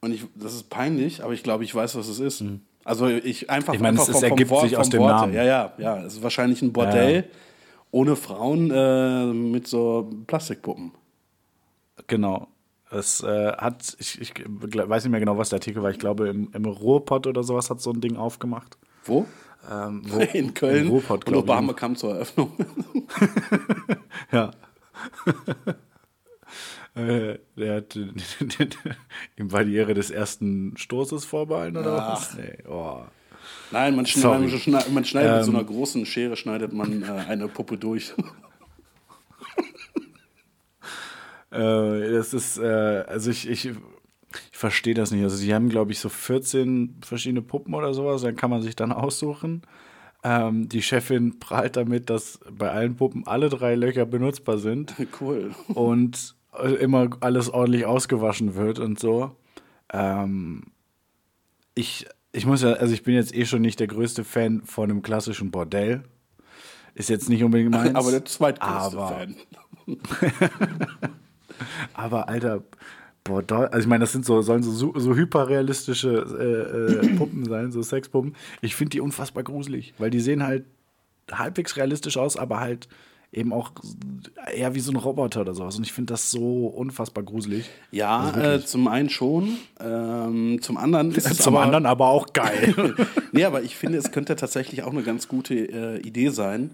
[0.00, 2.44] und ich, das ist peinlich, aber ich glaube, ich weiß, was es ist.
[2.84, 5.14] Also ich einfach, Ich meine, einfach es- es ergibt sich aus dem Worte.
[5.14, 5.34] Namen.
[5.34, 5.98] Ja, ja, ja.
[6.04, 7.24] Es ist wahrscheinlich ein Bordell
[7.90, 10.92] ohne Frauen äh, mit so Plastikpuppen.
[12.06, 12.46] Genau.
[12.90, 15.90] Es äh, hat, ich, ich weiß nicht mehr genau, was der Artikel war.
[15.90, 18.78] Ich glaube, im, im Ruhrpott oder sowas hat so ein Ding aufgemacht.
[19.04, 19.26] Wo?
[19.70, 20.86] Ähm, wo, In Köln.
[20.86, 21.52] Im Ruhrpott, und glaube ich.
[21.52, 22.52] Obama kam zur Eröffnung.
[24.32, 24.52] Ja.
[26.94, 27.96] äh, der hat,
[29.36, 32.36] ihm war die Ehre des ersten Stoßes vorbehalten oder was?
[32.36, 33.00] Nee, oh.
[33.72, 34.38] Nein, man, schne Sorry.
[34.46, 35.56] man, schne man schneidet mit so Ähm.
[35.56, 38.14] einer großen Schere schneidet man äh, eine Puppe durch.
[38.16, 38.22] Äh,
[41.50, 43.76] das ist, äh, also ich, ich, ich
[44.52, 45.22] verstehe das nicht.
[45.22, 48.76] Also sie haben, glaube ich, so 14 verschiedene Puppen oder sowas, dann kann man sich
[48.76, 49.62] dann aussuchen.
[50.22, 55.52] Ähm, die Chefin prahlt damit, dass bei allen Puppen alle drei Löcher benutzbar sind cool.
[55.68, 59.34] und äh, immer alles ordentlich ausgewaschen wird und so.
[59.92, 60.64] Ähm,
[61.74, 64.90] ich, ich muss ja, also ich bin jetzt eh schon nicht der größte Fan von
[64.90, 66.02] einem klassischen Bordell.
[66.94, 67.94] Ist jetzt nicht unbedingt meins.
[67.94, 69.36] Aber der zweitgrößte Aber- Fan.
[71.94, 72.62] Aber Alter,
[73.24, 77.72] Bordell, also ich meine, das sind so, sollen so, so hyperrealistische äh, äh, Puppen sein,
[77.72, 78.34] so Sexpuppen.
[78.60, 80.64] Ich finde die unfassbar gruselig, weil die sehen halt
[81.30, 82.88] halbwegs realistisch aus, aber halt
[83.32, 83.70] eben auch
[84.52, 85.76] eher wie so ein Roboter oder sowas.
[85.76, 87.70] Und ich finde das so unfassbar gruselig.
[87.92, 89.58] Ja, äh, zum einen schon.
[89.78, 92.94] Ähm, zum anderen ist es Zum aber, anderen aber auch geil.
[93.32, 96.70] nee, aber ich finde, es könnte tatsächlich auch eine ganz gute äh, Idee sein.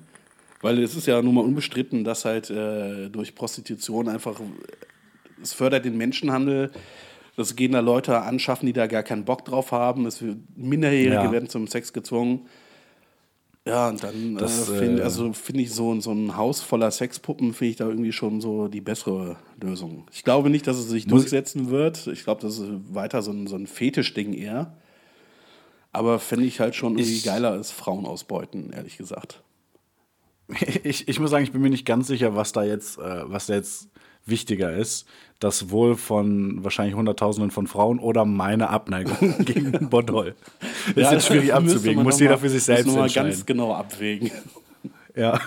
[0.62, 4.40] Weil es ist ja nun mal unbestritten, dass halt äh, durch Prostitution einfach,
[5.42, 6.70] es fördert den Menschenhandel.
[7.36, 10.06] Das gehen da Leute anschaffen, die da gar keinen Bock drauf haben.
[10.06, 10.24] Es
[10.56, 11.32] Minderjährige Ja.
[11.32, 12.46] werden zum Sex gezwungen.
[13.66, 16.90] Ja, und dann Das, äh, finde äh, also find ich so, so ein Haus voller
[16.90, 20.06] Sexpuppen, finde ich da irgendwie schon so die bessere Lösung.
[20.12, 22.06] Ich glaube nicht, dass es sich durchsetzen wird.
[22.06, 24.72] Ich glaube, das ist weiter so ein, so ein Fetischding eher.
[25.92, 29.42] Aber fände ich halt schon irgendwie Ich- geiler als Frauen ausbeuten, ehrlich gesagt.
[30.84, 33.46] ich, ich muss sagen, ich bin mir nicht ganz sicher, was da jetzt, äh, was
[33.46, 33.88] da jetzt
[34.26, 35.06] wichtiger ist.
[35.38, 40.34] Das Wohl von wahrscheinlich Hunderttausenden von Frauen oder meine Abneigung gegen Bordell.
[40.88, 42.02] Ist Ja, jetzt schwierig abzuwägen.
[42.02, 43.30] Muss jeder mal- für sich selbst entscheiden.
[43.30, 44.30] ganz genau abwägen.
[45.18, 45.40] Ja.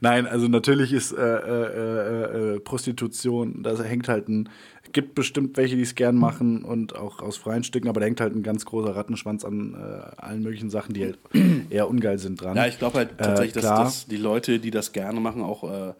[0.00, 4.48] Nein, also natürlich ist äh, äh, äh, Prostitution, da hängt halt ein,
[4.92, 8.20] gibt bestimmt welche, die es gern machen und auch aus freien Stücken, aber da hängt
[8.20, 11.18] halt ein ganz großer Rattenschwanz an äh, allen möglichen Sachen, die halt
[11.70, 12.56] eher ungeil sind dran.
[12.56, 15.64] Ja, ich glaube halt tatsächlich, dass, Äh, dass die Leute, die das gerne machen, auch
[15.64, 15.94] äh,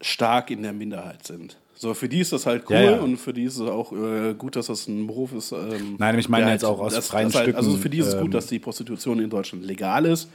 [0.00, 1.58] stark in der Minderheit sind.
[1.76, 3.00] So, für die ist das halt cool Ja, ja.
[3.00, 5.52] und für die ist es auch äh, gut, dass das ein Beruf ist.
[5.52, 7.90] Ähm, Nein, ich meine der jetzt auch aus das, freien das halt, Also Stücken, für
[7.90, 10.28] die ist es ähm, gut, dass die Prostitution in Deutschland legal ist.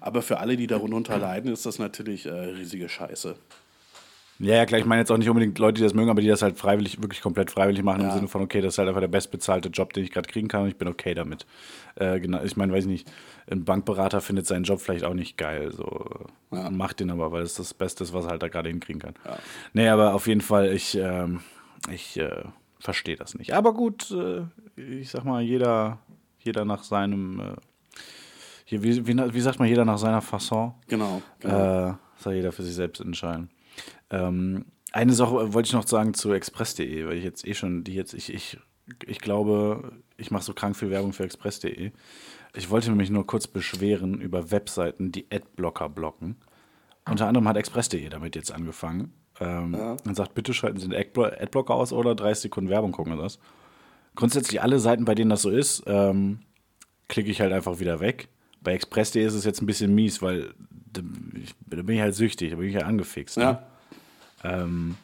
[0.00, 3.36] Aber für alle, die darunter leiden, ist das natürlich äh, riesige Scheiße.
[4.42, 6.26] Ja, ja, klar, ich meine jetzt auch nicht unbedingt Leute, die das mögen, aber die
[6.26, 8.08] das halt freiwillig, wirklich komplett freiwillig machen, Ja.
[8.08, 10.48] im Sinne von, okay, das ist halt einfach der bestbezahlte Job, den ich gerade kriegen
[10.48, 11.46] kann und ich bin okay damit.
[11.94, 13.12] Äh, genau, ich meine, weiß ich nicht,
[13.48, 16.70] ein Bankberater findet seinen Job vielleicht auch nicht geil, so Ja.
[16.70, 19.14] macht den aber, weil es das Beste ist, was er halt da gerade hinkriegen kann.
[19.74, 21.40] Nee, aber auf jeden Fall, ich, ähm,
[21.88, 22.42] ich äh,
[22.80, 23.54] verstehe das nicht.
[23.54, 24.42] Aber gut, äh,
[24.76, 25.98] ich sag mal, jeder,
[26.40, 27.54] jeder nach seinem, äh,
[28.64, 30.74] hier, wie, wie, wie sagt man, jeder nach seiner Fasson.
[30.88, 31.22] Genau.
[31.38, 31.90] genau.
[31.90, 33.48] Äh, soll jeder für sich selbst entscheiden.
[34.12, 37.94] Ähm, eine Sache wollte ich noch sagen zu express.de, weil ich jetzt eh schon, die
[37.94, 38.58] jetzt, ich, ich,
[39.06, 41.90] ich glaube, ich mache so krank viel Werbung für express.de.
[42.54, 46.36] Ich wollte mich nur kurz beschweren über Webseiten, die Adblocker blocken.
[47.08, 49.12] Unter anderem hat express.de damit jetzt angefangen.
[49.40, 49.74] Ähm,
[50.06, 53.22] Und sagt, bitte schalten Sie den Adblo- Adblocker aus oder 30 Sekunden Werbung gucken oder
[53.22, 53.38] das.
[54.14, 56.40] Grundsätzlich alle Seiten, bei denen das so ist, ähm,
[57.08, 58.28] klicke ich halt einfach wieder weg.
[58.60, 60.52] Bei express.de ist es jetzt ein bisschen mies, weil
[60.92, 63.38] da, bin ich halt süchtig, da bin ich ja angefixt.
[63.38, 63.42] Ne?
[63.44, 63.66] ja.
[64.44, 64.96] Ähm,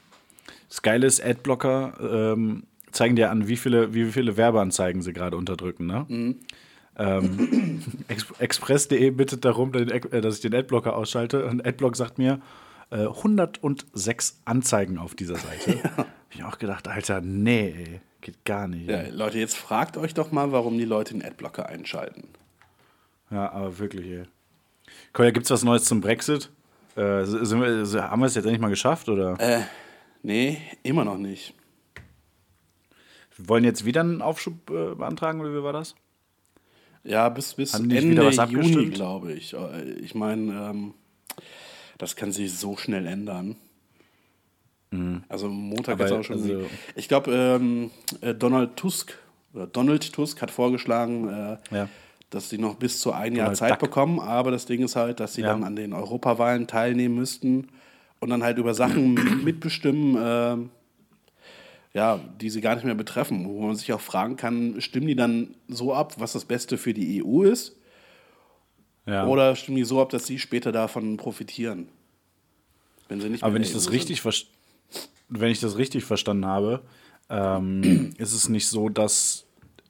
[0.68, 5.37] das Geile ist, Adblocker ähm, zeigen dir an, wie viele, wie viele Werbeanzeigen sie gerade
[5.37, 5.87] unterdrücken.
[5.87, 6.35] Ne?
[6.96, 12.40] Ähm, Ex Express.de bittet darum, äh, dass ich den Adblocker ausschalte und Adblock sagt mir,
[12.90, 15.83] Äh, 106 Anzeigen auf dieser Seite.
[15.98, 18.88] Hab ich auch gedacht, Alter, nee, ey, geht gar nicht.
[18.88, 19.09] Ja.
[19.11, 22.29] Leute, jetzt fragt euch doch mal, warum die Leute den Adblocker einschalten.
[23.31, 24.22] Ja, aber wirklich, ey.
[25.12, 26.48] Kolja, gibt's was Neues zum Brexit?
[26.99, 29.39] Äh, sind wir, haben wir es jetzt endlich mal geschafft, oder?
[29.39, 29.63] Äh,
[30.23, 31.55] nee, immer noch nicht.
[33.37, 35.95] Wir wollen jetzt wieder einen Aufschub äh, beantragen, oder wie war das?
[37.05, 39.55] Ja, bis, bis Ende wieder was Juni, glaube ich.
[39.55, 40.95] Äh, Ich meine, ähm,
[41.99, 43.57] das kann sich so schnell ändern.
[45.29, 46.03] Also Montag Mhm.
[46.03, 46.37] Jetzt auch schon.
[46.43, 47.91] also- ich glaube, ähm,
[48.23, 49.17] äh, Donald Tusk
[49.53, 51.89] oder Donald Tusk hat vorgeschlagen, äh, Ja.
[52.31, 53.81] Dass sie noch bis zu ein Jahr Zeit Duck.
[53.81, 54.21] bekommen.
[54.21, 55.49] Aber das Ding ist halt, dass sie Ja.
[55.49, 57.69] dann an den Europawahlen teilnehmen müssten
[58.21, 59.14] und dann halt über Sachen
[59.45, 60.71] mitbestimmen, ähm,
[61.95, 63.47] ja, die sie gar nicht mehr betreffen.
[63.47, 66.93] Wo man sich auch fragen kann, stimmen die dann so ab, was das Beste für
[66.93, 67.77] die EU ist?
[69.07, 69.27] Ja.
[69.27, 71.88] Oder stimmen die so ab, dass sie später davon profitieren?
[73.09, 74.23] Wenn sie nicht Aber wenn ich das EU richtig,
[75.31, 76.83] wenn ich das richtig verstanden habe,
[77.31, 79.47] ähm, ist es nicht so, dass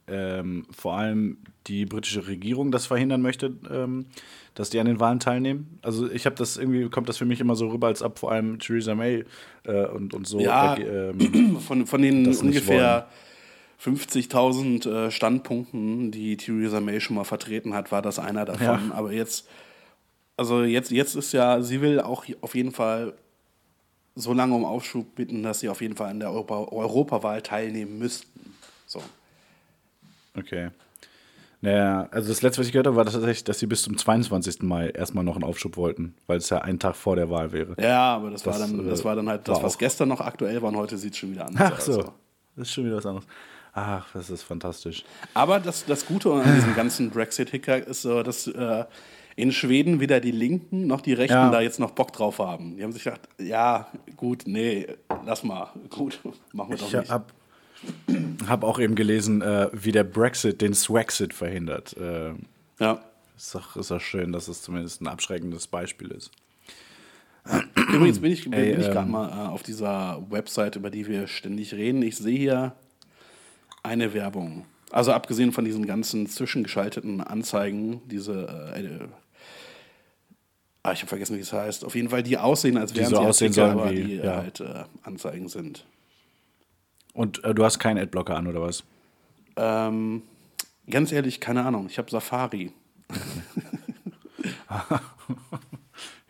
[0.07, 4.07] ähm, vor allem die britische Regierung das verhindern möchte, ähm,
[4.55, 5.79] dass die an den Wahlen teilnehmen.
[5.83, 8.33] Also ich habe das irgendwie, kommt das für mich immer so rüber, als ob vor
[8.33, 9.25] allem Theresa May
[9.65, 10.75] äh, und, und so Ja.
[10.75, 11.61] äh, ähm?
[11.61, 13.09] Von, von den ungefähr
[13.83, 18.67] 50.000 äh, Standpunkten, die Theresa May schon mal vertreten hat, war das einer davon.
[18.67, 18.95] Ja.
[18.95, 19.49] Aber jetzt,
[20.37, 23.15] also jetzt, jetzt ist ja, sie will auch auf jeden Fall
[24.17, 27.99] so lange um Aufschub bitten, dass sie auf jeden Fall an der Europa Europawahl teilnehmen
[27.99, 28.55] müssten.
[28.87, 29.01] So.
[30.37, 30.71] Okay.
[31.61, 34.63] Naja, also das letzte, was ich gehört habe, war tatsächlich, dass sie bis zum 22.
[34.63, 37.75] Mai erstmal noch einen Aufschub wollten, weil es ja ein Tag vor der Wahl wäre.
[37.83, 39.79] Ja, aber das, Das, war dann, das äh, war dann halt das, war was auch-
[39.79, 42.05] gestern noch aktuell war und heute sieht es schon wieder anders Ach so, aus.
[42.57, 43.27] das ist schon wieder was anderes.
[43.73, 45.05] Ach, das ist fantastisch.
[45.35, 48.85] Aber das, das Gute an diesem ganzen Brexit-Hicker ist so, dass äh,
[49.37, 51.51] in Schweden weder die Linken noch die Rechten Ja.
[51.51, 52.77] da jetzt noch Bock drauf haben.
[52.77, 54.87] Die haben sich gedacht, ja, gut, nee,
[55.27, 56.19] lass mal, gut,
[56.53, 57.11] machen wir doch Ich nicht.
[58.09, 61.97] Habe hab auch eben gelesen, äh, wie der Brexit den Swexit verhindert.
[61.97, 62.33] Äh,
[62.81, 63.01] Ja.
[63.37, 66.31] ist, doch, ist doch schön, dass es zumindest ein abschreckendes Beispiel ist.
[67.75, 70.91] Übrigens bin ich, bin, Ey, bin ich gerade ähm, mal äh, auf dieser Website, über
[70.91, 72.03] die wir ständig reden.
[72.03, 72.75] Ich sehe hier
[73.83, 74.67] eine Werbung.
[74.91, 78.99] Also abgesehen von diesen ganzen zwischengeschalteten Anzeigen, diese, äh, äh,
[80.83, 81.85] ah, ich habe vergessen, wie es heißt.
[81.85, 84.37] Auf jeden Fall, die aussehen, als wären so sie aussehen Artikel, sollen aber die ja.
[84.37, 85.85] halt äh, Anzeigen sind.
[87.19, 88.85] Und äh, du hast keinen Adblocker an, oder was?
[89.57, 90.23] Ähm,
[90.89, 91.87] ganz ehrlich, keine Ahnung.
[91.89, 92.71] Ich habe Safari.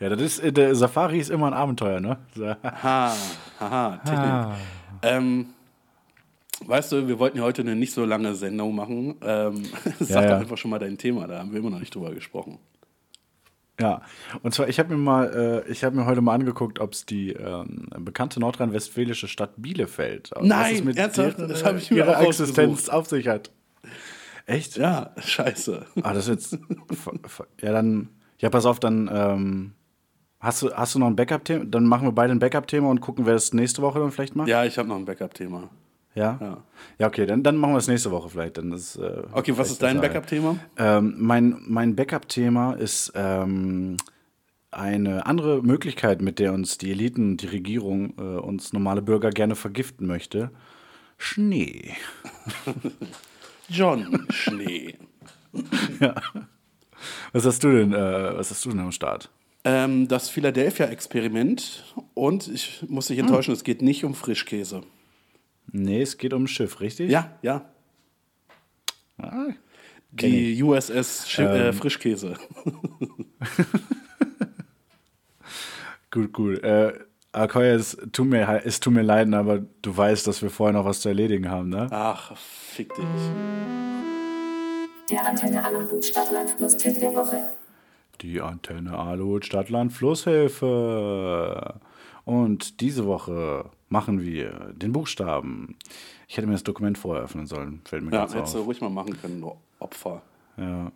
[0.01, 2.19] Ja, das ist, äh, der Safari ist immer ein Abenteuer, ne?
[2.63, 3.13] Ha,
[3.59, 4.59] haha, Technik.
[5.03, 5.47] Ähm,
[6.65, 9.17] weißt du, wir wollten ja heute eine nicht so lange Sendung machen.
[9.23, 9.65] Ähm,
[9.99, 10.39] sag Ja, doch ja.
[10.39, 12.59] einfach schon mal dein Thema, da haben wir immer noch nicht drüber gesprochen.
[13.81, 14.03] Ja,
[14.43, 17.07] und zwar, ich habe mir mal, äh, ich habe mir heute mal angeguckt, ob es
[17.07, 21.39] die ähm, bekannte nordrhein-westfälische Stadt Bielefeld, also Nein, ernsthaft?
[21.39, 23.53] deren, Das äh, hab ich mir ihrer auch Existenz auf sich hat.
[24.47, 24.77] Echt?
[24.79, 25.87] Ja, scheiße.
[26.03, 26.59] Ah, das ist jetzt.
[27.61, 28.09] ja, dann.
[28.39, 29.09] Ja, pass auf, dann.
[29.13, 29.73] Ähm,
[30.41, 31.67] hast, du, hast du noch ein Backup-Thema?
[31.67, 34.49] Dann machen wir beide ein Backup-Thema und gucken, wer das nächste Woche dann vielleicht macht.
[34.49, 35.69] Ja, ich habe noch ein Backup-Thema.
[36.19, 36.37] Ja?
[36.41, 36.65] Ja.
[36.99, 38.59] Ja, okay, dann, dann machen wir es nächste Woche vielleicht.
[38.59, 40.03] Dann ist, äh, Okay, was ist dein ja.
[40.03, 40.57] Backup-Thema?
[40.77, 43.97] Ähm, mein mein Backup-Thema ist ähm,
[44.73, 49.55] eine andere Möglichkeit, mit der uns die Eliten, die Regierung, äh, uns normale Bürger gerne
[49.55, 50.51] vergiften möchte.
[51.17, 51.95] Schnee.
[53.69, 54.97] John Schnee.
[57.33, 59.31] Was hast du denn, äh, was hast du denn am Start?
[59.63, 64.83] Ähm, das Philadelphia-Experiment und ich muss dich enttäuschen, es geht nicht um Frischkäse.
[65.73, 67.11] Nee, es geht um ein Schiff, richtig?
[67.11, 67.69] Ja, ja.
[69.19, 69.49] Ah,
[70.13, 72.35] Die USS Schi äh, Frischkäse.
[76.11, 76.63] Gut, gut.
[76.63, 76.95] Äh,
[77.33, 80.87] Akoya, es tut, mir, es tut mir leid, aber du weißt, dass wir vorher noch
[80.87, 81.87] was zu erledigen haben, ne?
[81.91, 83.05] Ach, fick dich.
[85.11, 87.43] Der Antenne Aluhut Stadtland Tipp der Woche.
[88.23, 91.75] Die Antenne Aluhut Stadtland Flusshilfe.
[92.25, 95.77] Und diese Woche machen wir den Buchstaben.
[96.29, 98.67] Ich hätte mir das Dokument vorher öffnen sollen, fällt mir Ja, ganz hättest du auf.
[98.67, 100.23] ruhig mal machen können, du Opfer.
[100.57, 100.93] Ja.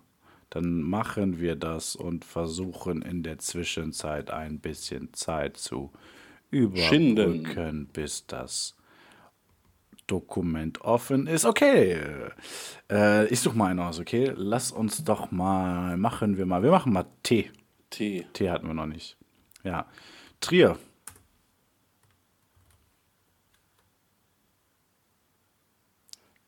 [0.50, 5.90] Dann machen wir das und versuchen in der Zwischenzeit ein bisschen Zeit zu
[6.52, 7.16] Schinden.
[7.44, 8.76] überbrücken, bis das
[10.06, 11.46] Dokument offen ist.
[11.46, 11.96] Okay,
[12.90, 14.32] äh, ich suche mal einen aus, okay?
[14.36, 17.50] Lass uns doch mal, machen wir mal, wir machen mal T.
[17.88, 18.26] T.
[18.34, 19.16] T hatten wir noch nicht.
[19.64, 19.86] Ja.
[20.40, 20.76] Trier.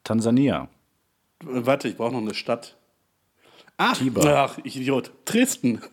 [0.05, 0.69] Tansania.
[1.43, 2.77] Warte, ich brauche noch eine Stadt.
[3.77, 4.39] Ach, Tiber.
[4.39, 5.11] ach, ich Idiot.
[5.25, 5.81] Dresden.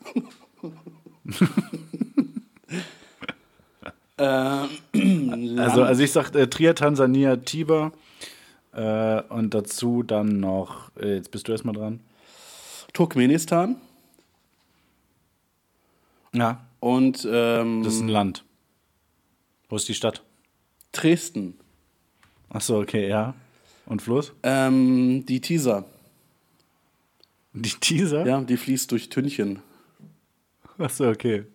[4.17, 7.91] Ähm, Also, also ich sag äh, Trier, Tansania, Tiber
[8.73, 12.01] äh, und dazu dann noch, äh, jetzt bist du erstmal dran.
[12.93, 13.77] Turkmenistan
[16.33, 18.43] Ja, und ähm, das ist ein Land.
[19.69, 20.21] Wo ist die Stadt?
[20.91, 21.57] Dresden.
[22.49, 23.33] Achso, okay, ja.
[23.85, 24.33] Und Fluss?
[24.43, 25.85] Ähm, die Tisa.
[27.53, 28.25] Die Teaser?
[28.25, 29.59] Ja, die fließt durch Tünchen.
[30.77, 31.45] Achso, okay.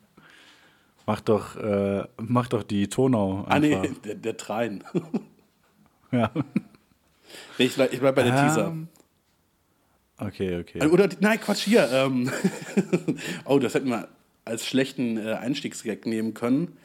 [1.06, 3.44] Mach doch, äh, mach doch die Tonau.
[3.48, 3.96] Ah, nee, einfach.
[4.04, 4.84] der, der Train.
[6.12, 6.30] Ja.
[7.58, 8.56] Ich, bleib, ich bleib bei der.
[8.58, 8.88] Ähm,
[10.18, 10.78] Okay, okay.
[10.78, 11.90] Äh, Oder, nein, Quatsch, hier.
[11.92, 12.30] Ähm,
[13.44, 14.08] oh, das hätten wir
[14.44, 16.76] als schlechten äh, Einstiegsgag nehmen können.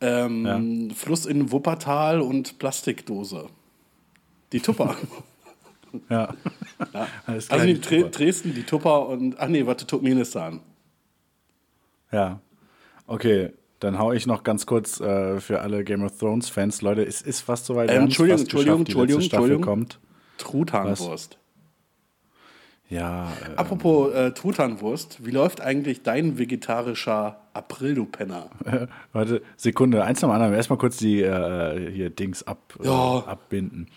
[0.00, 3.48] Ähm, Fluss in Wuppertal und Plastikdose.
[4.52, 4.96] Die Tupper.
[6.08, 6.32] Ja.
[6.94, 7.08] ja.
[7.26, 8.08] Alles klar, Also die Tupper.
[8.10, 10.60] Dresden, die Tupper und, ach nee, warte, Turkmenistan.
[12.12, 12.38] Ja.
[13.08, 16.80] Okay, dann hau ich noch ganz kurz äh, für alle Game of Thrones Fans.
[16.80, 17.90] Leute, es ist fast soweit.
[17.90, 19.64] Ähm, Entschuldigung, Entschuldigung, Entschuldigung, Staffel Entschuldigung.
[19.64, 19.98] kommt.
[20.38, 21.38] Truthahnwurst.
[22.88, 28.50] Ja, äh, Apropos äh, Truthahnwurst, wie läuft eigentlich dein vegetarischer April, du Penner?
[29.12, 30.54] warte, Sekunde, eins nach dem anderen.
[30.54, 33.18] Erstmal kurz die äh, hier Dings ab, Ja.
[33.18, 33.88] äh, abbinden.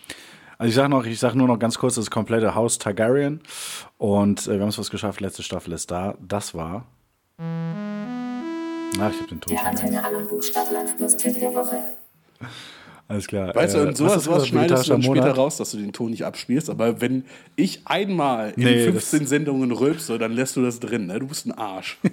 [0.58, 3.40] Also ich sag noch, ich sag nur noch ganz kurz das komplette Haus Targaryen
[3.98, 5.20] und äh, wir haben es was geschafft.
[5.20, 6.14] Letzte Staffel ist da.
[6.26, 6.86] Das war.
[7.40, 9.50] Ach, ich hab den Tod.
[9.50, 9.66] Der.
[9.66, 10.02] Antenne
[10.96, 11.78] plus Woche.
[13.06, 13.54] Alles klar.
[13.54, 15.36] Weißt du, Äh, und sowas, sowas schneidest du dann später Monat?
[15.36, 16.70] raus, dass du den Ton nicht abspielst.
[16.70, 17.24] Aber wenn
[17.56, 21.06] ich einmal in Nee, 15 Sendungen rülpse, dann lässt du das drin.
[21.06, 21.18] Ne?
[21.18, 21.98] Du bist ein Arsch.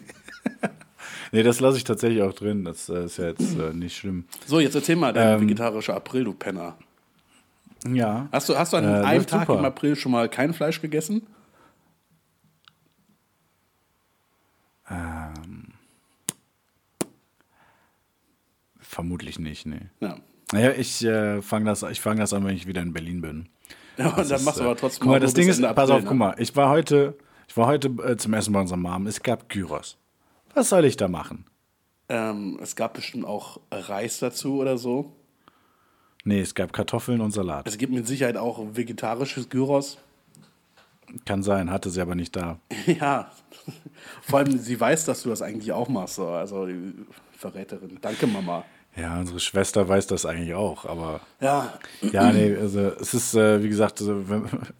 [1.34, 2.66] Nee, das lasse ich tatsächlich auch drin.
[2.66, 4.26] Das äh, ist ja jetzt äh, nicht schlimm.
[4.46, 6.76] So, jetzt erzähl mal dein Ähm, vegetarischer April, du Penner.
[7.88, 8.28] Ja.
[8.32, 9.60] Hast du, hast du an Äh, einem Tag super.
[9.60, 11.26] im April schon mal kein Fleisch gegessen?
[18.80, 19.82] Vermutlich nicht, nee.
[20.00, 20.18] Ja.
[20.52, 23.50] Naja, ich äh, fange das, ich fang das an, wenn ich wieder in Berlin bin.
[23.98, 25.74] ja und dann ist, machst du äh, aber trotzdem Guck mal, das Ding ist, Ende
[25.74, 26.08] pass April, auf, ne?
[26.10, 27.16] guck mal, ich war heute,
[27.48, 29.08] ich war heute äh, zum Essen bei unserer Mom.
[29.08, 29.98] Es gab Gyros.
[30.54, 31.46] Was soll ich da machen?
[32.10, 35.16] Ähm, es gab bestimmt auch Reis dazu oder so.
[36.24, 37.68] Nee, es gab Kartoffeln und Salat.
[37.68, 39.98] Es gibt mit Sicherheit auch vegetarisches Gyros.
[41.26, 42.60] Kann sein, hatte sie aber nicht da.
[42.86, 43.32] Ja,
[44.22, 46.16] vor allem sie weiß, dass du das eigentlich auch machst.
[46.16, 46.28] So.
[46.28, 46.94] Also die
[47.38, 47.98] Verräterin.
[48.02, 48.64] Danke, Mama.
[48.96, 53.64] Ja, unsere Schwester weiß das eigentlich auch, aber Ja, ja, nee, also es ist, äh,
[53.64, 54.22] wie gesagt, also,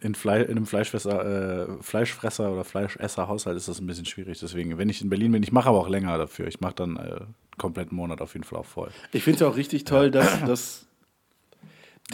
[0.00, 4.38] in, Fle in einem Fleischfresser, äh, Fleischfresser oder Fleischesser-Haushalt ist das ein bisschen schwierig.
[4.38, 6.46] Deswegen, wenn ich in Berlin bin, ich mache aber auch länger dafür.
[6.46, 7.20] Ich mache dann äh,
[7.56, 8.90] kompletten Monat auf jeden Fall auch voll.
[9.12, 10.86] ich finde es auch richtig toll, dass, dass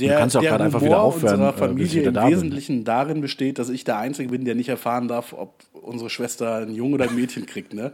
[0.07, 2.33] der, kannst ja auch gerade einfach wieder aufhören, unserer äh, Familie im da bin.
[2.33, 6.57] Wesentlichen darin besteht, dass ich der Einzige bin, der nicht erfahren darf, ob unsere Schwester
[6.57, 7.75] ein Junge oder ein Mädchen kriegt.
[7.75, 7.93] Ne?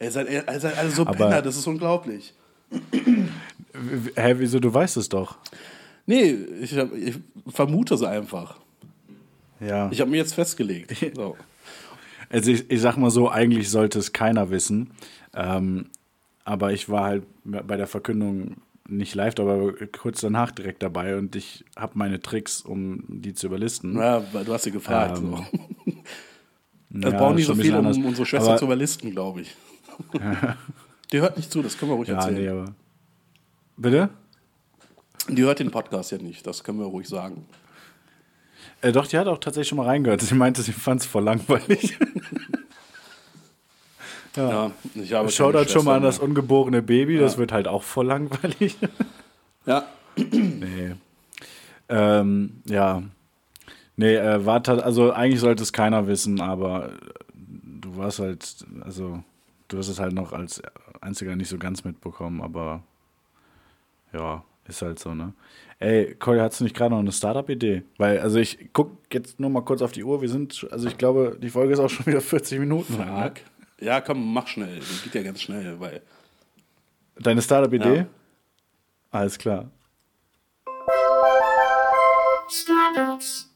[0.00, 2.34] Ihr seid, ihr seid alle so Penner, das ist unglaublich.
[4.16, 4.60] Hä, wieso?
[4.60, 5.36] Du weißt es doch.
[6.06, 7.16] Nee, ich, hab, ich
[7.48, 8.58] vermute es einfach.
[9.60, 9.88] Ja.
[9.90, 10.94] Ich habe mir jetzt festgelegt.
[11.14, 11.36] So.
[12.30, 14.90] Also ich, ich sag mal so, eigentlich sollte es keiner wissen.
[15.34, 15.86] Ähm,
[16.44, 18.56] aber ich war halt bei der Verkündung
[18.88, 23.46] nicht live, aber kurz danach direkt dabei und ich habe meine Tricks, um die zu
[23.46, 23.96] überlisten.
[23.96, 25.18] Ja, weil du hast sie gefragt.
[25.18, 25.44] Ähm, so.
[26.96, 27.96] Das Ja, brauchen nicht so viel, um anders.
[27.96, 29.56] unsere Schwester Aber- zu überlisten, glaube ich.
[31.12, 32.64] Die hört nicht zu, das können wir ruhig Ja, erzählen.
[32.64, 32.70] nee.
[33.76, 34.10] Bitte?
[35.28, 37.46] Die hört den Podcast ja nicht, das können wir ruhig sagen.
[38.80, 40.20] Äh, doch, die hat auch tatsächlich schon mal reingehört.
[40.20, 41.98] Sie meinte, sie fand es voll langweilig.
[44.36, 47.82] Ja, ich habe Schaut halt schon mal an das ungeborene Baby, das wird halt auch
[47.82, 48.76] voll langweilig.
[49.66, 50.94] Ja, Nee.
[51.88, 53.02] Ähm, ja.
[53.96, 56.90] Nee, äh, war also eigentlich sollte es keiner wissen, aber äh,
[57.80, 59.22] du warst halt, also
[59.68, 60.60] du hast es halt noch als
[61.00, 62.82] einziger nicht so ganz mitbekommen, aber
[64.12, 65.32] ja, ist halt so, ne?
[65.78, 67.82] Ey, Cory, hast du nicht gerade noch eine Startup-Idee?
[67.98, 70.96] Weil, also ich guck jetzt nur mal kurz auf die Uhr, wir sind, also ich
[70.96, 73.08] glaube, die Folge ist auch schon wieder 40 Minuten lang.
[73.08, 73.32] Ne?
[73.80, 74.78] Ja, komm, mach schnell.
[74.78, 76.02] Das geht ja ganz schnell, weil.
[77.16, 77.96] Deine Startup-Idee?
[77.96, 78.06] Ja.
[79.10, 79.70] Alles klar.
[82.48, 83.50] Startups.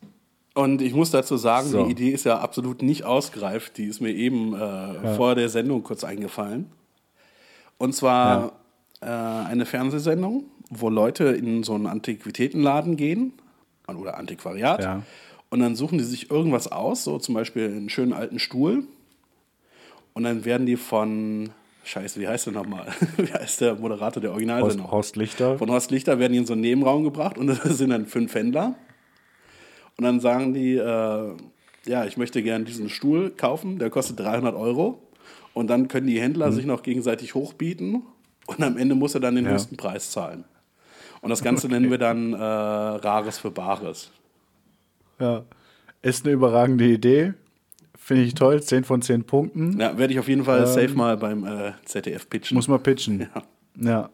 [0.55, 1.85] Und ich muss dazu sagen, So.
[1.85, 3.77] die Idee ist ja absolut nicht ausgereift.
[3.79, 6.71] Die ist mir eben äh, vor der Sendung kurz eingefallen.
[7.77, 8.53] Und zwar
[9.01, 13.33] äh, eine Fernsehsendung, wo Leute in so einen Antiquitätenladen gehen
[13.87, 14.83] oder Antiquariat.
[14.83, 15.03] Ja.
[15.51, 18.85] Und dann suchen die sich irgendwas aus, so zum Beispiel einen schönen alten Stuhl.
[20.19, 21.51] Und dann werden die von,
[21.85, 22.89] scheiße, wie heißt der nochmal?
[23.19, 24.91] wie heißt der Moderator der Horst, Originalsendung?
[24.91, 25.57] Horst Lichter.
[25.59, 28.35] Von Horst Lichter werden die in so einen Nebenraum gebracht und da sind dann fünf
[28.35, 28.75] Händler.
[29.97, 31.37] Und dann sagen die, äh,
[31.87, 35.01] ja, ich möchte gerne diesen Stuhl kaufen, der kostet 300 Euro.
[35.55, 38.03] Und dann können die Händler sich noch gegenseitig hochbieten.
[38.47, 39.53] und am Ende muss er dann den Ja.
[39.53, 40.43] höchsten Preis zahlen.
[41.21, 44.11] Und das Ganze nennen wir dann äh, Rares für Bares.
[45.21, 45.45] Ja.
[46.03, 47.35] Ist eine überragende Idee.
[48.09, 48.63] Finde ich toll.
[48.63, 49.79] 10 von 10 Punkten.
[49.79, 52.55] Ja, werde ich auf jeden Fall safe mal beim äh, ZDF pitchen.
[52.55, 53.29] Muss man pitchen.
[53.81, 54.11] Ja.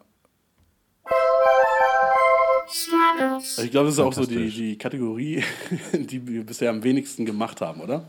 [3.16, 3.36] Ja.
[3.36, 5.44] Also ich glaube, das ist auch so die, die Kategorie,
[5.92, 8.04] die wir bisher am wenigsten gemacht haben, oder?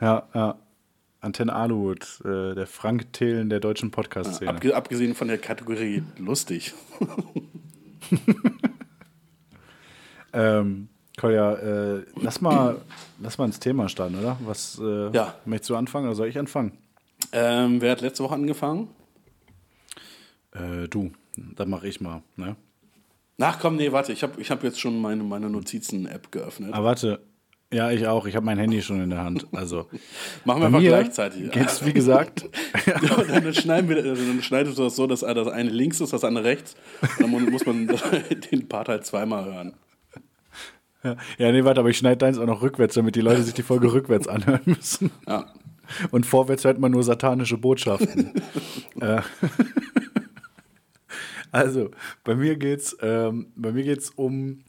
[0.00, 0.58] Ja, ja.
[1.20, 4.50] Antenne Aluhut, äh, der Frank Thelen der deutschen Podcast-Szene.
[4.50, 6.74] Abge abgesehen von der Kategorie lustig.
[10.32, 10.88] Ähm,
[11.18, 12.82] Kolja, äh, lass, mal,
[13.20, 14.36] lass mal ins Thema starten, oder?
[14.44, 15.34] Was äh, Ja.
[15.46, 16.72] möchtest du anfangen oder soll ich anfangen?
[17.32, 18.88] Ähm, wer hat letzte Woche angefangen?
[20.52, 22.22] Äh, du, dann mache ich mal.
[22.36, 22.56] Ne?
[23.40, 26.74] Ach komm, nee, warte, ich habe ich hab jetzt schon meine, meine Notizen-App geöffnet.
[26.74, 27.20] Aber warte,
[27.72, 28.26] ja, ich auch.
[28.26, 29.46] Ich habe mein Handy schon in der Hand.
[29.52, 29.86] Also,
[30.44, 31.50] Machen wir einfach gleichzeitig.
[31.50, 32.44] geht's, wie gesagt,
[32.86, 36.12] Ja, dann, schneiden wir, also dann schneidest du das so, dass das eine links ist,
[36.12, 36.76] das andere rechts.
[37.00, 37.86] Und dann mu- muss man
[38.52, 39.74] den Part halt zweimal hören.
[41.06, 43.54] Ja, ja, nee, warte, aber ich schneide deins auch noch rückwärts, damit die Leute sich
[43.54, 45.10] die Folge rückwärts anhören müssen.
[45.28, 45.46] Ja.
[46.10, 48.32] Und vorwärts hört man nur satanische Botschaften.
[49.00, 49.20] äh,
[51.52, 51.90] also,
[52.24, 54.64] bei mir geht's, ähm, bei mir geht's um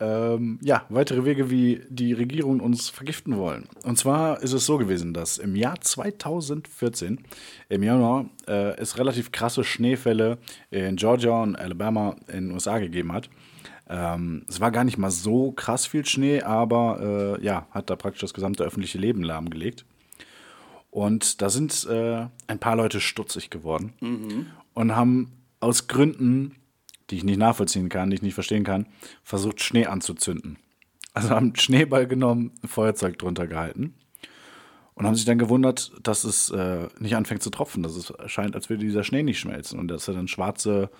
[0.00, 3.68] ähm, ja, weitere Wege, wie die Regierungen uns vergiften wollen.
[3.84, 7.20] Und zwar ist es so gewesen, dass im Jahr 2014,
[7.68, 10.38] im Januar, äh, es relativ krasse Schneefälle
[10.70, 13.30] in Georgia und Alabama in den USA gegeben hat.
[13.94, 17.94] Ähm, es war gar nicht mal so krass viel Schnee, aber äh, ja, hat da
[17.94, 19.86] praktisch das gesamte öffentliche Leben lahmgelegt.
[20.90, 23.92] Und da sind äh, ein paar Leute stutzig geworden
[24.74, 26.56] und haben aus Gründen,
[27.10, 28.86] die ich nicht nachvollziehen kann, die ich nicht verstehen kann,
[29.22, 30.58] versucht, Schnee anzuzünden.
[31.12, 33.94] Also haben einen Schneeball genommen, ein Feuerzeug drunter gehalten
[34.94, 38.54] und haben sich dann gewundert, dass es äh, nicht anfängt zu tropfen, dass es scheint,
[38.54, 40.90] als würde dieser Schnee nicht schmelzen und dass da dann schwarze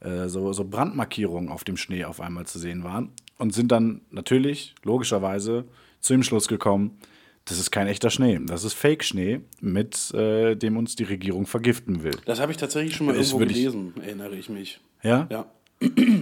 [0.00, 4.02] äh, so, so Brandmarkierungen auf dem Schnee auf einmal zu sehen waren und sind dann
[4.10, 5.64] natürlich, logischerweise,
[6.00, 6.98] zu dem Schluss gekommen,
[7.44, 12.02] das ist kein echter Schnee, das ist Fake-Schnee, mit äh, dem uns die Regierung vergiften
[12.02, 12.16] will.
[12.24, 14.80] Das habe ich tatsächlich schon mal Ist irgendwo gelesen, erinnere ich mich.
[15.02, 15.26] Ja?
[15.30, 15.46] Ja.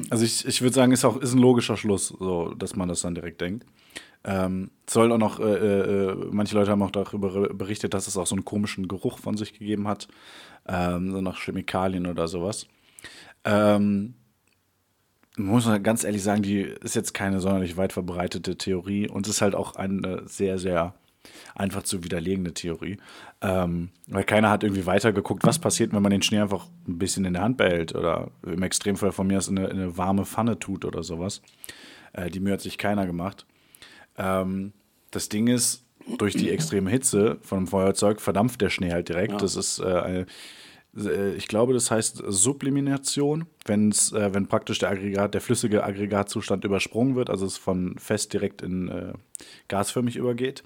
[0.08, 3.02] Also ich, ich würde sagen, ist auch ist ein logischer Schluss, so, dass man das
[3.02, 3.66] dann direkt denkt.
[4.24, 8.26] Ähm, soll auch noch, äh, äh, manche Leute haben auch darüber berichtet, dass es auch
[8.26, 10.08] so einen komischen Geruch von sich gegeben hat,
[10.66, 12.66] ähm, so nach Chemikalien oder sowas.
[13.44, 14.14] Ähm,
[15.36, 19.40] muss man ganz ehrlich sagen, die ist jetzt keine sonderlich weit verbreitete Theorie und ist
[19.40, 20.94] halt auch eine sehr, sehr
[21.54, 22.98] einfach zu widerlegende Theorie.
[23.40, 27.24] Ähm, weil keiner hat irgendwie weitergeguckt, was passiert, wenn man den Schnee einfach ein bisschen
[27.24, 30.24] in der Hand behält oder im Extremfall von mir aus in eine, in eine warme
[30.24, 31.42] Pfanne tut oder sowas.
[32.12, 33.46] Äh, die Mühe hat sich keiner gemacht.
[34.16, 34.72] Ähm,
[35.10, 35.84] das Ding ist,
[36.18, 39.40] durch die extreme Hitze von einem Feuerzeug verdampft der Schnee halt direkt.
[39.42, 40.26] Das ist äh, eine,
[40.96, 46.64] äh, ich glaube, das heißt Sublimination, wenn's, äh, wenn praktisch der Aggregat, der flüssige Aggregatzustand
[46.64, 49.12] übersprungen wird, also es von fest direkt in äh,
[49.68, 50.64] gasförmig übergeht.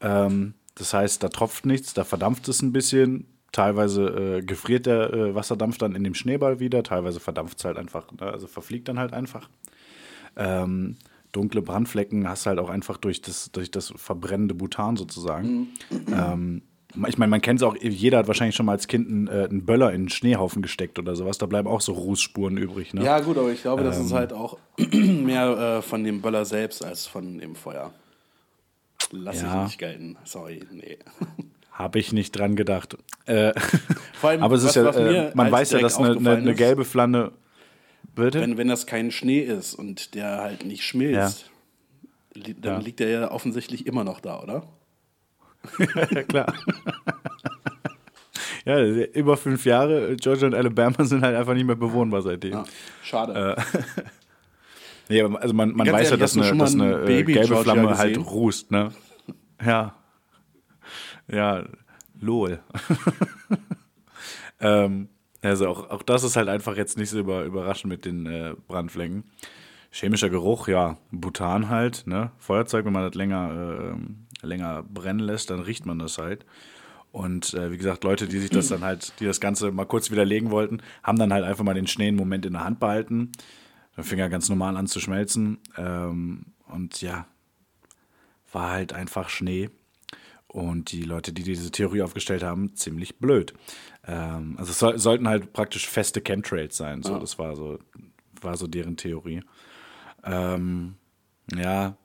[0.00, 3.26] Ähm, das heißt, da tropft nichts, da verdampft es ein bisschen.
[3.52, 7.76] Teilweise äh, gefriert der äh, Wasserdampf dann in dem Schneeball wieder, teilweise verdampft es halt
[7.76, 8.22] einfach, ne?
[8.22, 9.50] also verfliegt dann halt einfach.
[10.36, 10.96] Ähm,
[11.32, 15.68] dunkle Brandflecken hast halt auch einfach durch das, durch das verbrennende Butan sozusagen.
[15.90, 16.62] Ähm,
[17.08, 19.48] ich meine, man kennt es auch, jeder hat wahrscheinlich schon mal als Kind einen, äh,
[19.48, 21.38] einen Böller in einen Schneehaufen gesteckt oder sowas.
[21.38, 22.92] Da bleiben auch so Rußspuren übrig.
[22.92, 23.02] Ne?
[23.02, 24.04] Ja, gut, aber ich glaube, das Ähm.
[24.06, 24.58] ist halt auch
[24.92, 27.92] mehr äh, von dem Böller selbst als von dem Feuer.
[29.10, 29.60] Lass Ja.
[29.62, 30.16] ich nicht gelten.
[30.24, 30.98] Sorry, nee.
[31.72, 32.98] Habe ich nicht dran gedacht.
[33.24, 33.58] Äh,
[34.12, 36.84] Vor allem, aber es ist ja, äh, man weiß ja, dass eine, eine, eine gelbe
[36.84, 37.32] Flamme.
[38.14, 38.40] Bitte?
[38.40, 41.50] Wenn, wenn das kein Schnee ist und der halt nicht schmilzt,
[42.34, 42.84] li- dann Ja.
[42.84, 44.68] liegt der ja offensichtlich immer noch da, oder?
[45.78, 46.52] ja, klar.
[48.64, 50.16] ja, über fünf Jahre.
[50.16, 52.52] Georgia und Alabama sind halt einfach nicht mehr bewohnbar seitdem.
[52.52, 52.64] Ja,
[53.02, 53.56] schade.
[55.08, 57.02] Nee, aber also man, man weiß ja, ehrlich, dass hast du eine, dass ein eine
[57.02, 58.22] äh, gelbe Georgia Flamme halt gesehen?
[58.28, 58.92] rußt, ne?
[59.62, 59.94] Ja.
[61.28, 61.64] Ja,
[62.18, 62.60] lol.
[64.60, 65.08] ähm,
[65.50, 68.54] also auch, auch das ist halt einfach jetzt nicht so über, überraschend mit den äh,
[68.68, 69.24] Brandflecken.
[69.90, 72.30] Chemischer Geruch, ja, Butan halt, ne?
[72.38, 73.94] Feuerzeug, wenn man das länger,
[74.42, 76.46] äh, länger brennen lässt, dann riecht man das halt.
[77.10, 80.10] Und äh, wie gesagt, Leute, die sich das dann halt, die das Ganze mal kurz
[80.10, 83.32] widerlegen wollten, haben dann halt einfach mal den Schnee einen Moment in der Hand behalten.
[83.94, 85.58] Dann fing er ganz normal an zu schmelzen.
[85.76, 87.26] Ähm, und ja,
[88.50, 89.68] war halt einfach Schnee.
[90.52, 93.54] Und die Leute, die diese Theorie aufgestellt haben, ziemlich blöd.
[94.06, 97.02] Ähm, also es soll, sollten halt praktisch feste Chemtrails sein.
[97.02, 97.78] So, Das war so,
[98.42, 99.42] war so deren Theorie.
[100.24, 100.96] Ähm,
[101.56, 101.96] ja,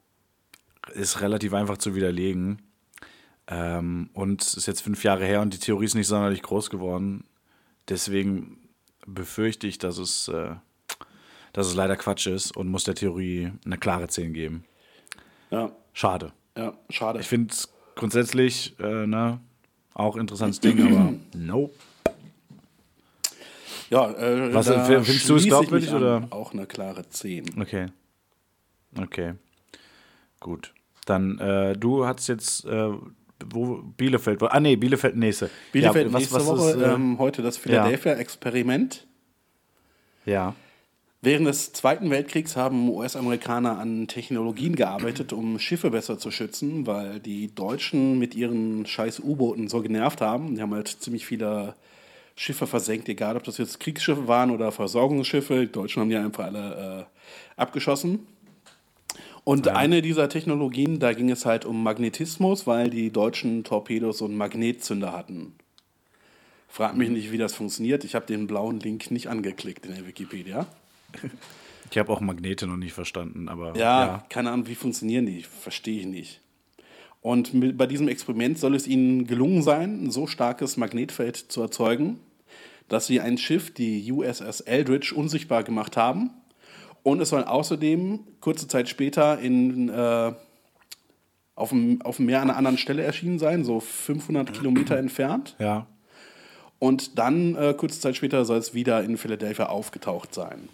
[0.94, 2.62] ist relativ einfach zu widerlegen.
[3.50, 7.26] Ähm, und ist jetzt fünf Jahre her und die Theorie ist nicht sonderlich groß geworden.
[7.90, 8.70] Deswegen
[9.06, 10.56] befürchte ich, dass es, äh,
[11.52, 14.64] dass es leider Quatsch ist und muss der Theorie eine klare 10 geben.
[15.50, 16.32] Ja, Schade.
[16.58, 17.20] ja, schade.
[17.20, 19.40] Ich finde es grundsätzlich äh, ne,
[19.94, 21.74] auch interessantes Ding, aber nope.
[23.90, 26.28] ja, äh, Was, findest du es glaubwürdig, oder?
[26.30, 27.60] Auch eine klare 10.
[27.60, 27.88] Okay.
[28.98, 29.34] Okay.
[30.40, 30.74] Gut.
[31.06, 32.90] Dann, äh, du hast jetzt, äh,
[33.46, 35.50] wo, Bielefeld, wo, ah nee, Bielefeld nächste.
[35.72, 39.08] Bielefeld ja, was, nächste was Woche, ist, äh, ähm, heute das Philadelphia-Experiment.
[40.26, 40.56] ja.
[41.28, 47.20] Während des Zweiten Weltkriegs haben US-Amerikaner an Technologien gearbeitet, um Schiffe besser zu schützen, weil
[47.20, 50.56] die Deutschen mit ihren scheiß U-Booten so genervt haben.
[50.56, 51.76] Die haben halt ziemlich viele
[52.38, 55.66] Schiffe versenkt, egal ob das jetzt Kriegsschiffe waren oder Versorgungsschiffe.
[55.66, 58.26] Die Deutschen haben die einfach alle äh, abgeschossen.
[59.44, 64.26] Und eine dieser Technologien, da ging es halt um Magnetismus, weil die deutschen Torpedos so
[64.26, 65.56] einen Magnetzünder hatten.
[66.70, 68.06] Frag mich nicht, wie das funktioniert.
[68.06, 70.68] Ich habe den blauen Link nicht angeklickt in der Wikipedia.
[71.90, 75.44] Ich habe auch Magnete noch nicht verstanden, aber Ja, keine Ahnung, wie funktionieren die?
[75.44, 76.42] Verstehe ich nicht.
[77.22, 81.62] Und mit, bei diesem Experiment soll es ihnen gelungen sein, ein so starkes Magnetfeld zu
[81.62, 82.20] erzeugen,
[82.88, 86.32] dass sie ein Schiff, die USS Eldridge, unsichtbar gemacht haben.
[87.04, 90.34] Und es soll außerdem kurze Zeit später in, äh,
[91.56, 95.56] auf, dem, auf dem Meer an einer anderen Stelle erschienen sein, so 500 Kilometer entfernt.
[95.60, 95.88] ja.
[96.80, 100.70] Und dann, äh, kurze Zeit später, soll es wieder in Philadelphia aufgetaucht sein.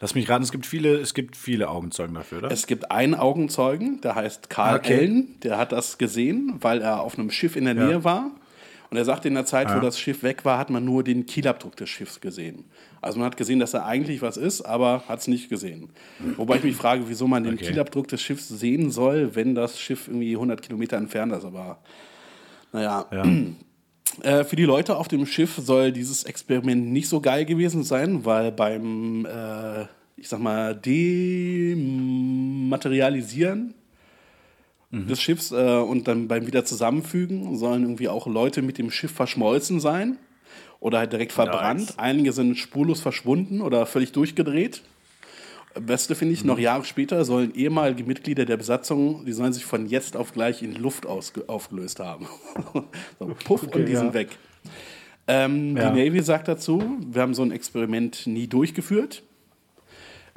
[0.00, 2.50] Lass mich raten, es gibt viele, es gibt viele Augenzeugen dafür, oder?
[2.52, 4.94] Es gibt einen Augenzeugen, der heißt Karl Okay.
[4.94, 7.84] Ellen, der hat das gesehen, weil er auf einem Schiff in der Ja.
[7.86, 8.30] Nähe war.
[8.90, 9.80] Und er sagte, in der Zeit, wo Ja.
[9.80, 12.64] das Schiff weg war, hat man nur den Kielabdruck des Schiffs gesehen.
[13.02, 15.90] Also man hat gesehen, dass da eigentlich was ist, aber hat es nicht gesehen.
[16.36, 17.66] Wobei ich mich frage, wieso man den Okay.
[17.66, 21.44] Kielabdruck des Schiffs sehen soll, wenn das Schiff irgendwie 100 Kilometer entfernt ist.
[21.44, 21.78] Aber
[22.72, 23.24] naja, ja.
[24.22, 28.24] äh, für die Leute auf dem Schiff soll dieses Experiment nicht so geil gewesen sein,
[28.24, 29.82] weil beim, äh,
[30.16, 33.74] ich sag mal, Dematerialisieren
[34.90, 39.12] des Schiffs äh, und dann beim wieder zusammenfügen sollen irgendwie auch Leute mit dem Schiff
[39.12, 40.16] verschmolzen sein
[40.80, 41.80] oder halt direkt verbrannt.
[41.80, 41.98] Nice.
[41.98, 44.82] Einige sind spurlos verschwunden oder völlig durchgedreht.
[45.74, 49.86] Beste finde ich, noch Jahre später sollen ehemalige Mitglieder der Besatzung, die sollen sich von
[49.86, 52.26] jetzt auf gleich in Luft aufgelöst haben.
[53.18, 54.00] so, puff und die ja.
[54.00, 54.38] sind weg.
[55.26, 55.90] Ähm, Ja.
[55.90, 59.22] Die Navy sagt dazu, wir haben so ein Experiment nie durchgeführt.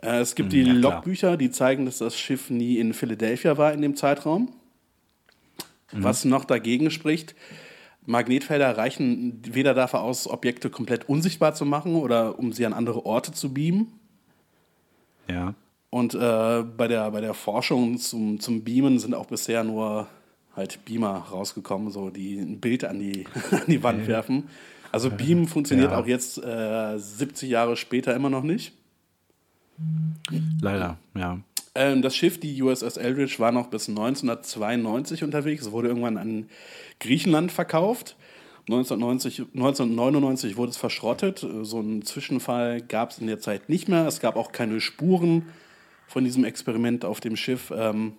[0.01, 0.73] Äh, es gibt die ja.
[0.73, 4.53] Logbücher, die zeigen, dass das Schiff nie in Philadelphia war in dem Zeitraum.
[5.93, 6.03] Mhm.
[6.03, 7.35] Was noch dagegen spricht,
[8.05, 13.05] Magnetfelder reichen weder dafür aus, Objekte komplett unsichtbar zu machen oder um sie an andere
[13.05, 13.99] Orte zu beamen.
[15.31, 15.53] Ja.
[15.89, 20.07] Und äh, bei, der, bei der Forschung zum, zum Beamen sind auch bisher nur
[20.55, 24.49] halt Beamer rausgekommen, so die ein Bild an die, an die Wand werfen.
[24.91, 25.99] Also Beam funktioniert Ja.
[25.99, 28.73] auch jetzt äh, 70 Jahre später immer noch nicht.
[30.61, 31.39] Leider, ja.
[31.73, 35.65] Ähm, das Schiff, die USS Eldridge, war noch bis 1992 unterwegs.
[35.65, 36.49] Es wurde irgendwann an
[36.99, 38.17] Griechenland verkauft.
[38.71, 41.45] 1990, 1999 wurde es verschrottet.
[41.63, 44.07] So einen Zwischenfall gab es in der Zeit nicht mehr.
[44.07, 45.47] Es gab auch keine Spuren
[46.07, 47.71] von diesem Experiment auf dem Schiff.
[47.75, 48.13] Ähm,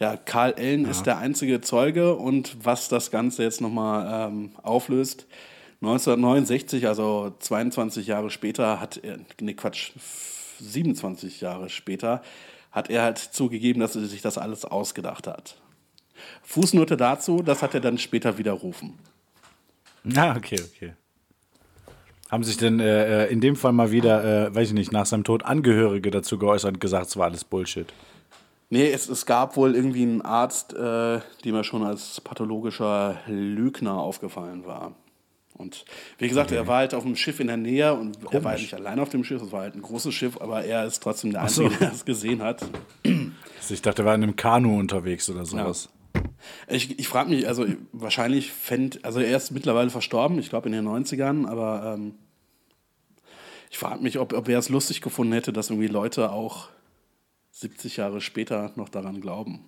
[0.00, 5.26] ja, Karl Ellen ist der einzige Zeuge und was das Ganze jetzt nochmal ähm, auflöst.
[5.82, 9.92] 1969, also 22 Jahre später, hat er, nee, Quatsch,
[10.60, 12.22] 27 Jahre später,
[12.70, 15.56] hat er halt zugegeben, dass er sich das alles ausgedacht hat.
[16.42, 18.98] Fußnote dazu, das hat er dann später widerrufen.
[20.16, 20.94] Ah, okay, okay.
[22.30, 25.06] Haben sich denn äh, äh, in dem Fall mal wieder, äh, weiß ich nicht, nach
[25.06, 27.92] seinem Tod Angehörige dazu geäußert und gesagt, es war alles Bullshit?
[28.70, 33.98] Nee, es, es gab wohl irgendwie einen Arzt, äh, dem er schon als pathologischer Lügner
[33.98, 34.96] aufgefallen war.
[35.58, 35.84] Und
[36.16, 38.62] wie gesagt, er war halt auf dem Schiff in der Nähe und er war halt
[38.62, 41.32] nicht allein auf dem Schiff, es war halt ein großes Schiff, aber er ist trotzdem
[41.32, 41.64] der so.
[41.64, 42.62] Einzige, der es gesehen hat.
[43.58, 45.90] Also ich dachte, er war in einem Kanu unterwegs oder sowas.
[46.68, 50.72] Ich, ich frage mich, also wahrscheinlich fände, also er ist mittlerweile verstorben, ich glaube in
[50.72, 52.14] den 90ern, aber ähm,
[53.70, 56.68] ich frage mich, ob, ob er es lustig gefunden hätte, dass irgendwie Leute auch
[57.52, 59.60] 70 Jahre später noch daran glauben.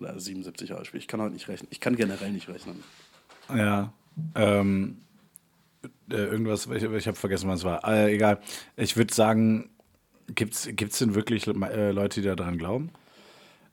[0.00, 1.02] Oder 77 Jahre später.
[1.02, 1.68] Ich kann heute nicht rechnen.
[1.70, 2.82] Ich kann generell nicht rechnen.
[3.54, 3.92] Ja.
[4.34, 4.98] Ähm,
[6.10, 7.86] äh, irgendwas, ich, ich habe vergessen, was es war.
[7.86, 8.40] Äh, egal.
[8.76, 9.70] Ich würde sagen,
[10.34, 12.90] gibt es denn wirklich äh, Leute, die da dran glauben?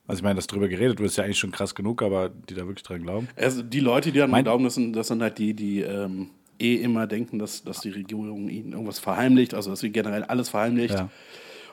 [0.08, 2.54] Also ich meine, das drüber geredet, du ist ja eigentlich schon krass genug, aber die
[2.54, 3.28] da wirklich dran glauben?
[3.36, 6.30] Also die Leute, die daran Mein- glauben, das sind, das sind halt die, die ähm,
[6.58, 10.48] eh immer denken, dass, dass die Regierung ihnen irgendwas verheimlicht, also dass sie generell alles
[10.48, 10.94] verheimlicht.
[10.94, 11.08] Ja.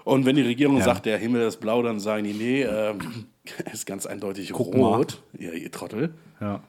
[0.03, 0.83] Und wenn die Regierung Ja.
[0.83, 3.25] sagt, der Himmel ist blau, dann sagen die, nee, ähm,
[3.73, 5.23] ist ganz eindeutig Guck rot.
[5.39, 6.13] Ja, ihr Trottel.
[6.39, 6.61] Ja.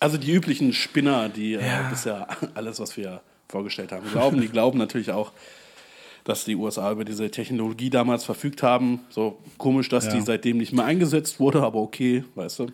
[0.00, 1.88] Also die üblichen Spinner, die äh, Ja.
[1.90, 4.40] bisher alles, was wir vorgestellt haben, glauben.
[4.40, 5.32] Die glauben natürlich auch,
[6.24, 9.00] dass die USA über diese Technologie damals verfügt haben.
[9.10, 10.14] So komisch, dass Ja.
[10.14, 12.66] die seitdem nicht mehr eingesetzt wurde, aber okay, weißt du.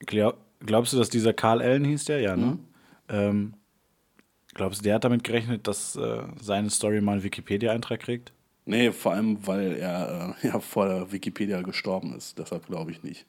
[0.00, 2.20] Glaub, glaubst du, dass dieser Karl Allen hieß der?
[2.20, 2.46] Ja, ne?
[2.46, 2.58] Mhm.
[3.10, 3.54] Ähm,
[4.54, 8.32] glaubst du, der hat damit gerechnet, dass äh, seine Story mal einen Wikipedia-Eintrag kriegt?
[8.64, 12.38] Nee, vor allem, weil er äh, ja, vor der Wikipedia gestorben ist.
[12.38, 13.26] Deshalb glaube ich nicht.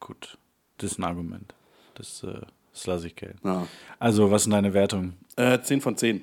[0.00, 0.38] Gut,
[0.78, 1.54] das ist ein Argument.
[1.94, 2.40] Das, äh,
[2.72, 3.46] das lasse ich gelten.
[3.46, 3.66] Ja.
[3.98, 5.14] Also, was sind deine Wertungen?
[5.36, 6.22] Äh, 10 von 10.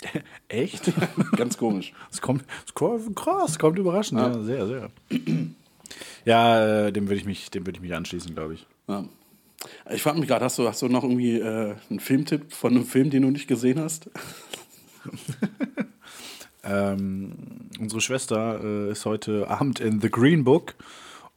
[0.48, 0.92] Echt?
[1.36, 1.92] Ganz komisch.
[2.10, 4.20] Es kommt, es kommt krass, kommt überraschend.
[4.20, 4.90] Ja, sehr, sehr.
[6.24, 8.66] Ja, äh, dem würde ich mich, dem würde ich mich anschließen, glaube ich.
[8.88, 9.04] Ja.
[9.90, 12.84] Ich frage mich gerade, hast du, hast du noch irgendwie äh, einen Filmtipp von einem
[12.84, 14.10] Film, den du nicht gesehen hast?
[16.66, 17.32] Ähm,
[17.78, 20.74] unsere Schwester äh, ist heute Abend in The Green Book.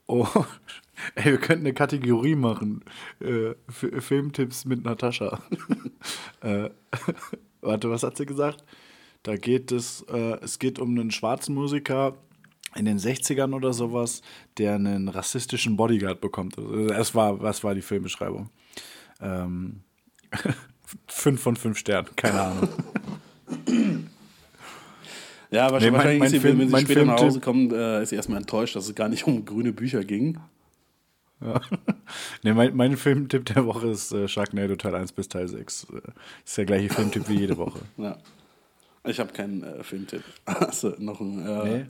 [0.06, 0.26] Oh,
[1.14, 2.82] ey, wir könnten eine Kategorie machen.
[3.20, 5.40] Äh, Filmtipps mit Natascha.
[6.40, 6.70] äh,
[7.60, 8.64] warte, was hat sie gesagt?
[9.22, 12.14] Da geht es, äh, es geht um einen schwarzen Musiker
[12.76, 14.22] in den 60ern oder sowas,
[14.58, 16.56] der einen rassistischen Bodyguard bekommt.
[16.58, 18.48] Also, Das war, was war die Filmbeschreibung?
[19.20, 19.80] Ähm,
[21.06, 22.68] fünf von fünf Sternen, keine Ahnung.
[25.50, 27.40] Ja, aber Nee, mein- wahrscheinlich mein ist sie, Film- wenn sie später nach Filmtipp- Hause
[27.40, 30.38] kommt, äh, ist sie erstmal enttäuscht, dass es gar nicht um grüne Bücher ging.
[31.40, 31.60] Ja.
[32.42, 35.86] nee, mein, mein Filmtipp der Woche ist äh, Sharknado Teil 1 bis Teil 6.
[35.92, 36.00] Äh,
[36.44, 37.80] ist der gleiche Filmtipp wie jede Woche.
[37.96, 38.18] Ja.
[39.04, 40.22] Ich habe keinen äh, Filmtipp.
[40.46, 41.84] Hast du noch ein, äh, Nee.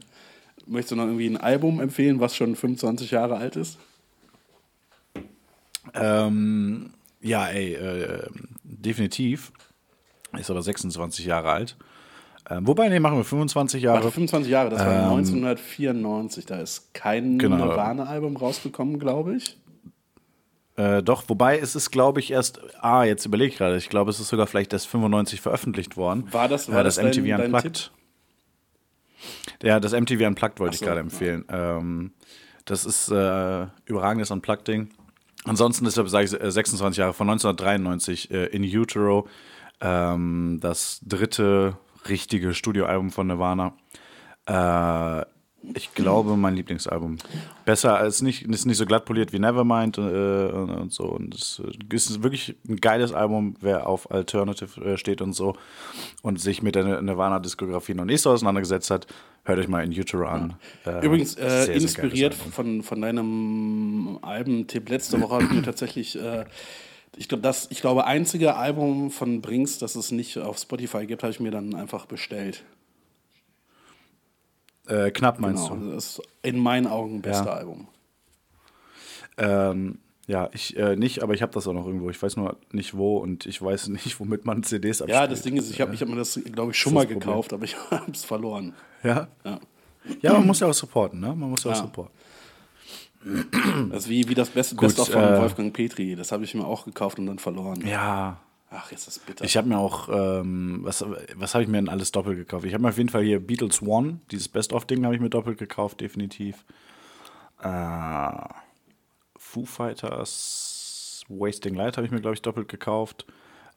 [0.67, 3.79] Möchtest du noch irgendwie ein Album empfehlen, was schon 25 Jahre alt ist?
[5.95, 8.29] Ähm, ja, ey, äh,
[8.63, 9.53] definitiv.
[10.39, 11.77] Ist aber 26 Jahre alt.
[12.51, 13.99] Ähm, wobei, nee, machen wir 25 Jahre.
[13.99, 16.47] Warte, 25 Jahre, das war Ähm, 1994.
[16.47, 17.57] Da ist kein Genau.
[17.57, 19.57] Nirvana-Album rausgekommen, glaube ich.
[20.77, 24.11] Äh, doch, wobei es ist, glaube ich, erst, ah, jetzt überlege ich gerade, ich glaube,
[24.11, 26.25] es ist sogar vielleicht erst 95 veröffentlicht worden.
[26.33, 27.93] War das- äh, war das, das dein- MTV dein Unplugged?
[29.63, 31.45] Ja, das MTV Unplugged wollte so, ich gerade empfehlen.
[31.51, 32.13] Ähm,
[32.65, 34.89] das ist äh, überragendes Unplugged-Ding.
[35.45, 39.27] Ansonsten deshalb sage ich äh, 26 Jahre von 1993 äh, in Utero,
[39.81, 41.77] ähm, das dritte
[42.09, 43.75] richtige Studioalbum von Nirvana.
[44.47, 45.25] Äh,
[45.75, 47.19] ich glaube, mein Lieblingsalbum.
[47.67, 51.05] Besser als nicht, ist nicht so glatt poliert wie Nevermind äh, und, und so.
[51.05, 55.57] Und es ist wirklich ein geiles Album, wer auf Alternative äh, steht und so
[56.23, 59.07] und sich mit der Nirvana-Diskografie noch nicht so auseinandergesetzt hat,
[59.45, 60.55] hört euch mal in Utero an.
[60.87, 65.63] Äh, Übrigens, äh, sehr, sehr inspiriert von, von deinem Albentipp letzte Woche habe ich mir
[65.63, 66.47] tatsächlich, äh,
[67.17, 71.23] ich glaube, das, ich glaube, einzige Album von Brinks, das es nicht auf Spotify gibt,
[71.23, 72.65] habe ich mir dann einfach bestellt.
[74.87, 75.91] Äh, knapp meinst Genau, du?
[75.93, 77.53] das ist in meinen Augen beste Ja.
[77.55, 77.89] Album.
[79.39, 82.11] Ähm, ja, ich äh, nicht, aber ich habe das auch noch irgendwo.
[82.11, 85.21] Ich weiß nur nicht wo und ich weiß nicht, womit man CDs abspielt.
[85.21, 87.13] Ja, das Ding ist, ich habe ich hab mir das, glaube ich, schon mal das
[87.13, 87.21] Problem.
[87.21, 88.75] gekauft, aber ich habe es verloren.
[89.03, 89.29] Ja?
[89.45, 89.61] Ja.
[90.23, 91.29] ja, man muss ja auch supporten, ne?
[91.35, 91.83] Man muss ja auch Ja.
[91.83, 92.15] supporten.
[93.91, 96.17] Das ist wie, wie das Beste Gut, Best of von äh, Wolfgang Petri.
[96.17, 97.87] Das habe ich mir auch gekauft und dann verloren.
[97.87, 98.39] Ja,
[98.73, 99.45] Ach, jetzt ist das bitter.
[99.45, 101.05] Ich habe mir auch, ähm, was,
[101.35, 102.65] was habe ich mir denn alles doppelt gekauft?
[102.65, 105.59] Ich habe mir auf jeden Fall hier Beatles One, dieses Best-of-Ding habe ich mir doppelt
[105.59, 106.65] gekauft, definitiv.
[107.63, 108.31] Äh,
[109.37, 113.27] Foo Fighters Wasting Light habe ich mir, glaube ich, doppelt gekauft.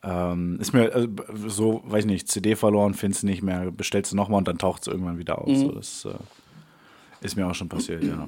[0.03, 1.07] Ähm, ist mir äh,
[1.47, 4.59] so, weiß ich nicht, CD verloren, findest du nicht mehr, bestellst du nochmal und dann
[4.59, 5.57] taucht es irgendwann wieder auf.
[5.57, 6.13] So, das äh,
[7.21, 8.27] ist mir auch schon passiert, ja.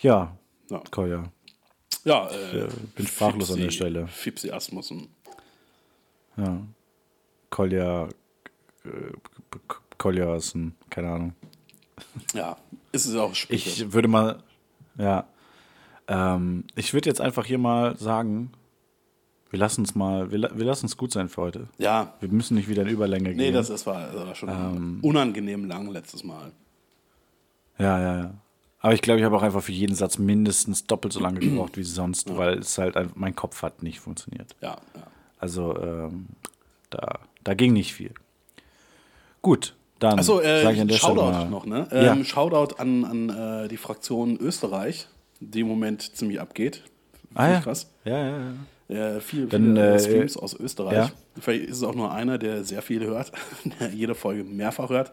[0.00, 0.36] Ja,
[0.70, 0.82] Ja.
[0.90, 1.24] Kolja.
[2.04, 4.06] ja, äh, äh, bin sprachlos an der Fipsi- Stelle.
[4.08, 5.08] Fipsi Asmussen.
[6.36, 6.62] Ja.
[7.50, 8.08] Kolja,
[8.84, 8.88] äh,
[9.98, 11.34] Kolja ist ein, keine Ahnung.
[12.32, 12.56] Ja,
[12.92, 13.54] ist es auch später.
[13.66, 14.42] Ich würde mal,
[14.96, 15.26] ja,
[16.08, 18.52] ähm, ich würde jetzt einfach hier mal sagen,
[19.50, 21.68] wir lassen es mal, wir, wir lassen es gut sein für heute.
[21.78, 23.54] ja, Wir müssen nicht wieder in Überlänge nee, gehen.
[23.54, 24.98] das, das, war, das war schon Ähm.
[25.02, 26.52] unangenehm lang letztes Mal.
[27.78, 28.34] ja, ja, ja.
[28.80, 31.76] Aber ich glaube, ich habe auch einfach für jeden Satz mindestens doppelt so lange gebraucht
[31.76, 34.56] wie sonst, weil es halt einfach, mein Kopf hat nicht funktioniert.
[34.62, 35.02] Ja, ja.
[35.38, 36.26] Also ähm,
[36.88, 38.12] da, da ging nicht viel.
[39.42, 41.88] Gut, dann Achso, sage ich an äh, der Stelle Shoutout mal, noch, ne?
[41.92, 42.12] Ja.
[42.12, 45.08] Ähm, Shoutout an, an äh, die Fraktion Österreich,
[45.40, 46.82] die im Moment ziemlich abgeht.
[47.34, 47.60] Ah, ja.
[47.60, 47.90] krass.
[48.04, 48.38] Ja, ja,
[48.88, 49.16] ja.
[49.16, 50.94] Äh, viel, Dann, viele äh, Streams aus Österreich.
[50.94, 51.10] ja.
[51.38, 53.30] Vielleicht ist es auch nur einer, der sehr viel hört,
[53.80, 55.12] der jede Folge mehrfach hört.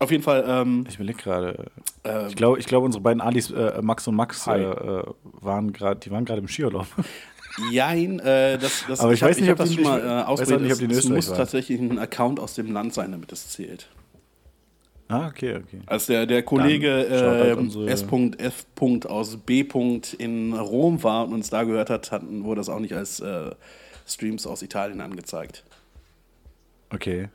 [0.00, 1.66] Auf jeden Fall, ähm, Ich überlege gerade.
[2.04, 5.72] Ähm, ich glaube, ich glaub, unsere beiden Alis, äh, Max und Max, äh, äh, waren
[5.74, 6.86] gerade, die waren gerade im Skiurlaub.
[7.70, 10.80] jein, äh, das, das, Aber ich weiß nicht, ob das schon mal äh, ausprobiert.
[10.80, 11.36] nicht, Es- muss waren.
[11.36, 13.88] tatsächlich ein Account aus dem Land sein, damit es zählt.
[15.08, 15.80] Ah, okay, okay.
[15.86, 19.04] Als der, der Kollege Shoutout äh, S.F.
[19.06, 19.66] aus B.
[20.18, 23.50] in Rom war und uns da gehört hat, hatten, wurde das auch nicht als äh,
[24.06, 25.64] Streams aus Italien angezeigt.
[26.90, 27.28] Okay.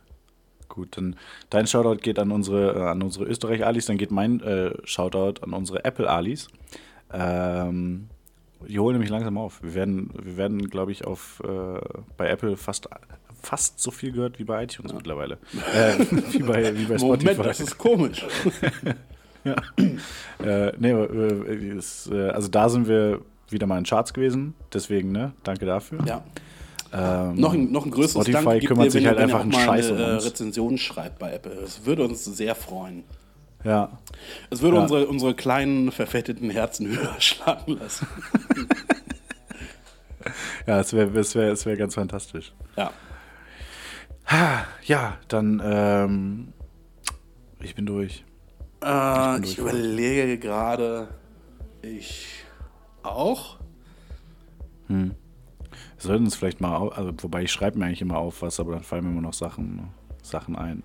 [0.70, 1.16] Gut, dann
[1.49, 5.53] dein Shoutout geht an unsere, äh, an unsere Österreich-Alis, dann geht mein äh, Shoutout an
[5.53, 6.47] unsere Apple-Alis.
[7.13, 8.09] Ähm,
[8.68, 9.61] die holen nämlich langsam auf.
[9.61, 11.80] Wir werden, wir werden glaube ich, auf, äh,
[12.18, 12.89] bei Apple fast,
[13.41, 15.38] fast so viel gehört wie bei iTunes mittlerweile.
[15.74, 15.99] Äh,
[16.32, 17.32] wie, bei, wie bei Spotify.
[17.32, 18.26] Moment, das ist komisch.
[20.78, 25.11] Nee, aber, äh, es, äh, also da sind wir wieder mal in Charts gewesen, deswegen,
[25.11, 25.99] ne, danke dafür.
[26.07, 26.24] ja.
[26.97, 29.21] Ähm, Noch ein, noch ein größeres Spotify Dank gibt kümmert ihr, sich wenn, halt wenn
[29.29, 30.25] ihr einfach auch einen mal Scheiß um eine äh, uns.
[30.25, 31.51] Rezension schreibt bei Apple.
[31.53, 33.03] Es würde uns sehr freuen.
[33.63, 33.97] Ja,
[34.51, 34.83] Es würde Ja.
[34.83, 38.07] unsere, unsere kleinen, verfetteten Herzen höher schlagen lassen.
[40.67, 42.53] ja, es wäre es wär, es wär ganz fantastisch.
[42.77, 42.91] Ja.
[44.83, 46.53] Ja, dann, ähm,
[47.59, 48.23] ich bin durch.
[48.81, 49.51] Äh, durch.
[49.51, 51.09] ich überlege gerade,
[51.81, 52.27] ich
[53.03, 53.57] auch.
[54.87, 55.11] Wir
[56.05, 58.71] sollten uns vielleicht mal, au- also, wobei ich schreibe mir eigentlich immer auf was, aber
[58.73, 59.89] dann fallen mir immer noch Sachen,
[60.21, 60.83] Sachen ein.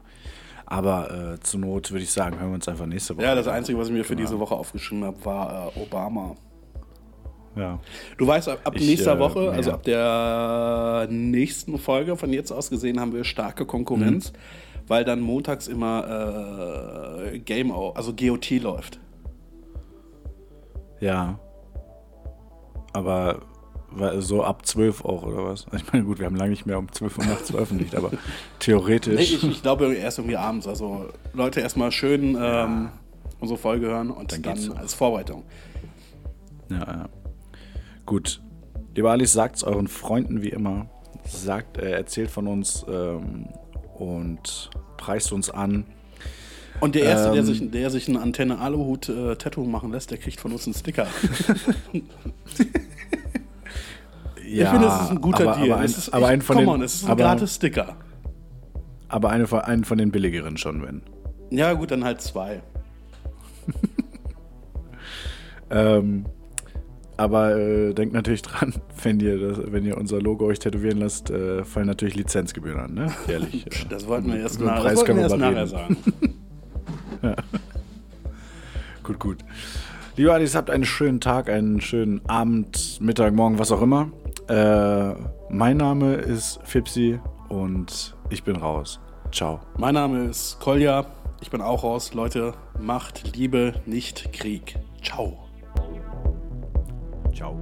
[0.66, 3.24] Aber äh, zur Not würde ich sagen, hören wir uns einfach nächste Woche.
[3.24, 4.28] Ja, das Einzige, was ich mir für Genau.
[4.28, 6.36] diese Woche aufgeschrieben habe, war äh, Obama.
[7.56, 7.80] Ja.
[8.16, 9.74] Du weißt, ab, ab Ich, nächster äh, Woche, also ja.
[9.76, 14.36] ab der nächsten Folge von jetzt aus gesehen, haben wir starke Konkurrenz, Mhm.
[14.86, 19.00] weil dann montags immer äh, Game, O- also GOT läuft.
[21.00, 21.40] Ja.
[22.92, 23.40] Aber
[24.18, 25.66] so ab 12 auch, oder was?
[25.76, 28.18] Ich meine, gut, wir haben lange nicht mehr um 12 Uhr nachts veröffentlicht, aber Nee,
[28.60, 29.20] theoretisch.
[29.20, 30.66] ich, ich glaube erst irgendwie abends.
[30.66, 32.88] Also Leute erstmal schön ähm,
[33.40, 35.44] unsere Folge hören und Dann dann, als Vorbereitung.
[36.70, 37.08] Ja, ja.
[38.06, 38.40] Gut.
[38.94, 40.88] Lieber Alice, sagt's euren Freunden wie immer.
[41.24, 43.48] Sagt, äh, erzählt von uns ähm,
[43.98, 45.84] und preist uns an.
[46.80, 47.44] Und der Erste, der, Ähm.
[47.46, 51.06] sich, der sich eine Antenne-Aluhut-Tattoo machen lässt, der kriegt von uns einen Sticker.
[54.56, 55.72] Ja, ich finde, das ist ein guter aber, Deal.
[55.72, 57.22] Aber, ein, Es ist aber echt- einen von come den, on, es ist ein aber,
[57.24, 57.96] gratis Sticker.
[59.08, 61.02] aber eine einen von den billigeren schon, wenn.
[61.50, 62.62] Ja, gut, dann halt zwei.
[65.72, 66.24] Ähm,
[67.16, 68.74] aber äh, denkt natürlich dran,
[69.04, 72.94] wenn ihr, das, wenn ihr unser Logo euch tätowieren lasst, äh, fallen natürlich Lizenzgebühren an,
[72.94, 73.12] ne?
[73.28, 73.66] Jährlich.
[73.66, 75.96] äh, Das wollten wir erst, nach, Preis das wollten wir erst nachher sagen.
[79.04, 79.38] Gut, gut.
[80.16, 84.10] Lieber Alice, habt einen schönen Tag, einen schönen Abend, Mittag, Morgen, was auch immer.
[84.50, 85.14] Äh,
[85.48, 88.98] mein Name ist Fipsi und ich bin raus.
[89.30, 89.60] Ciao.
[89.78, 91.06] Mein Name ist Kolja.
[91.40, 92.14] Ich bin auch raus.
[92.14, 94.76] Leute, Macht, Liebe, nicht Krieg.
[95.02, 95.38] Ciao.
[97.32, 97.60] Ciao.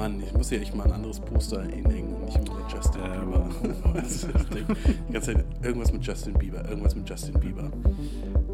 [0.00, 3.20] Mann, ich muss hier echt mal ein anderes Poster hinhängen und nicht nur Justin Ähm.
[3.20, 3.48] Bieber.
[5.08, 7.70] Die ganze Zeit irgendwas mit Justin Bieber, irgendwas mit Justin Bieber.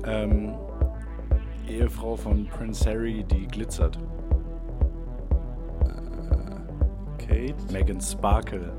[0.04, 0.54] Ähm,
[1.68, 3.96] Ehefrau von Prince Harry, die glitzert.
[7.18, 7.54] Kate?
[7.70, 8.72] Meghan Sparkle.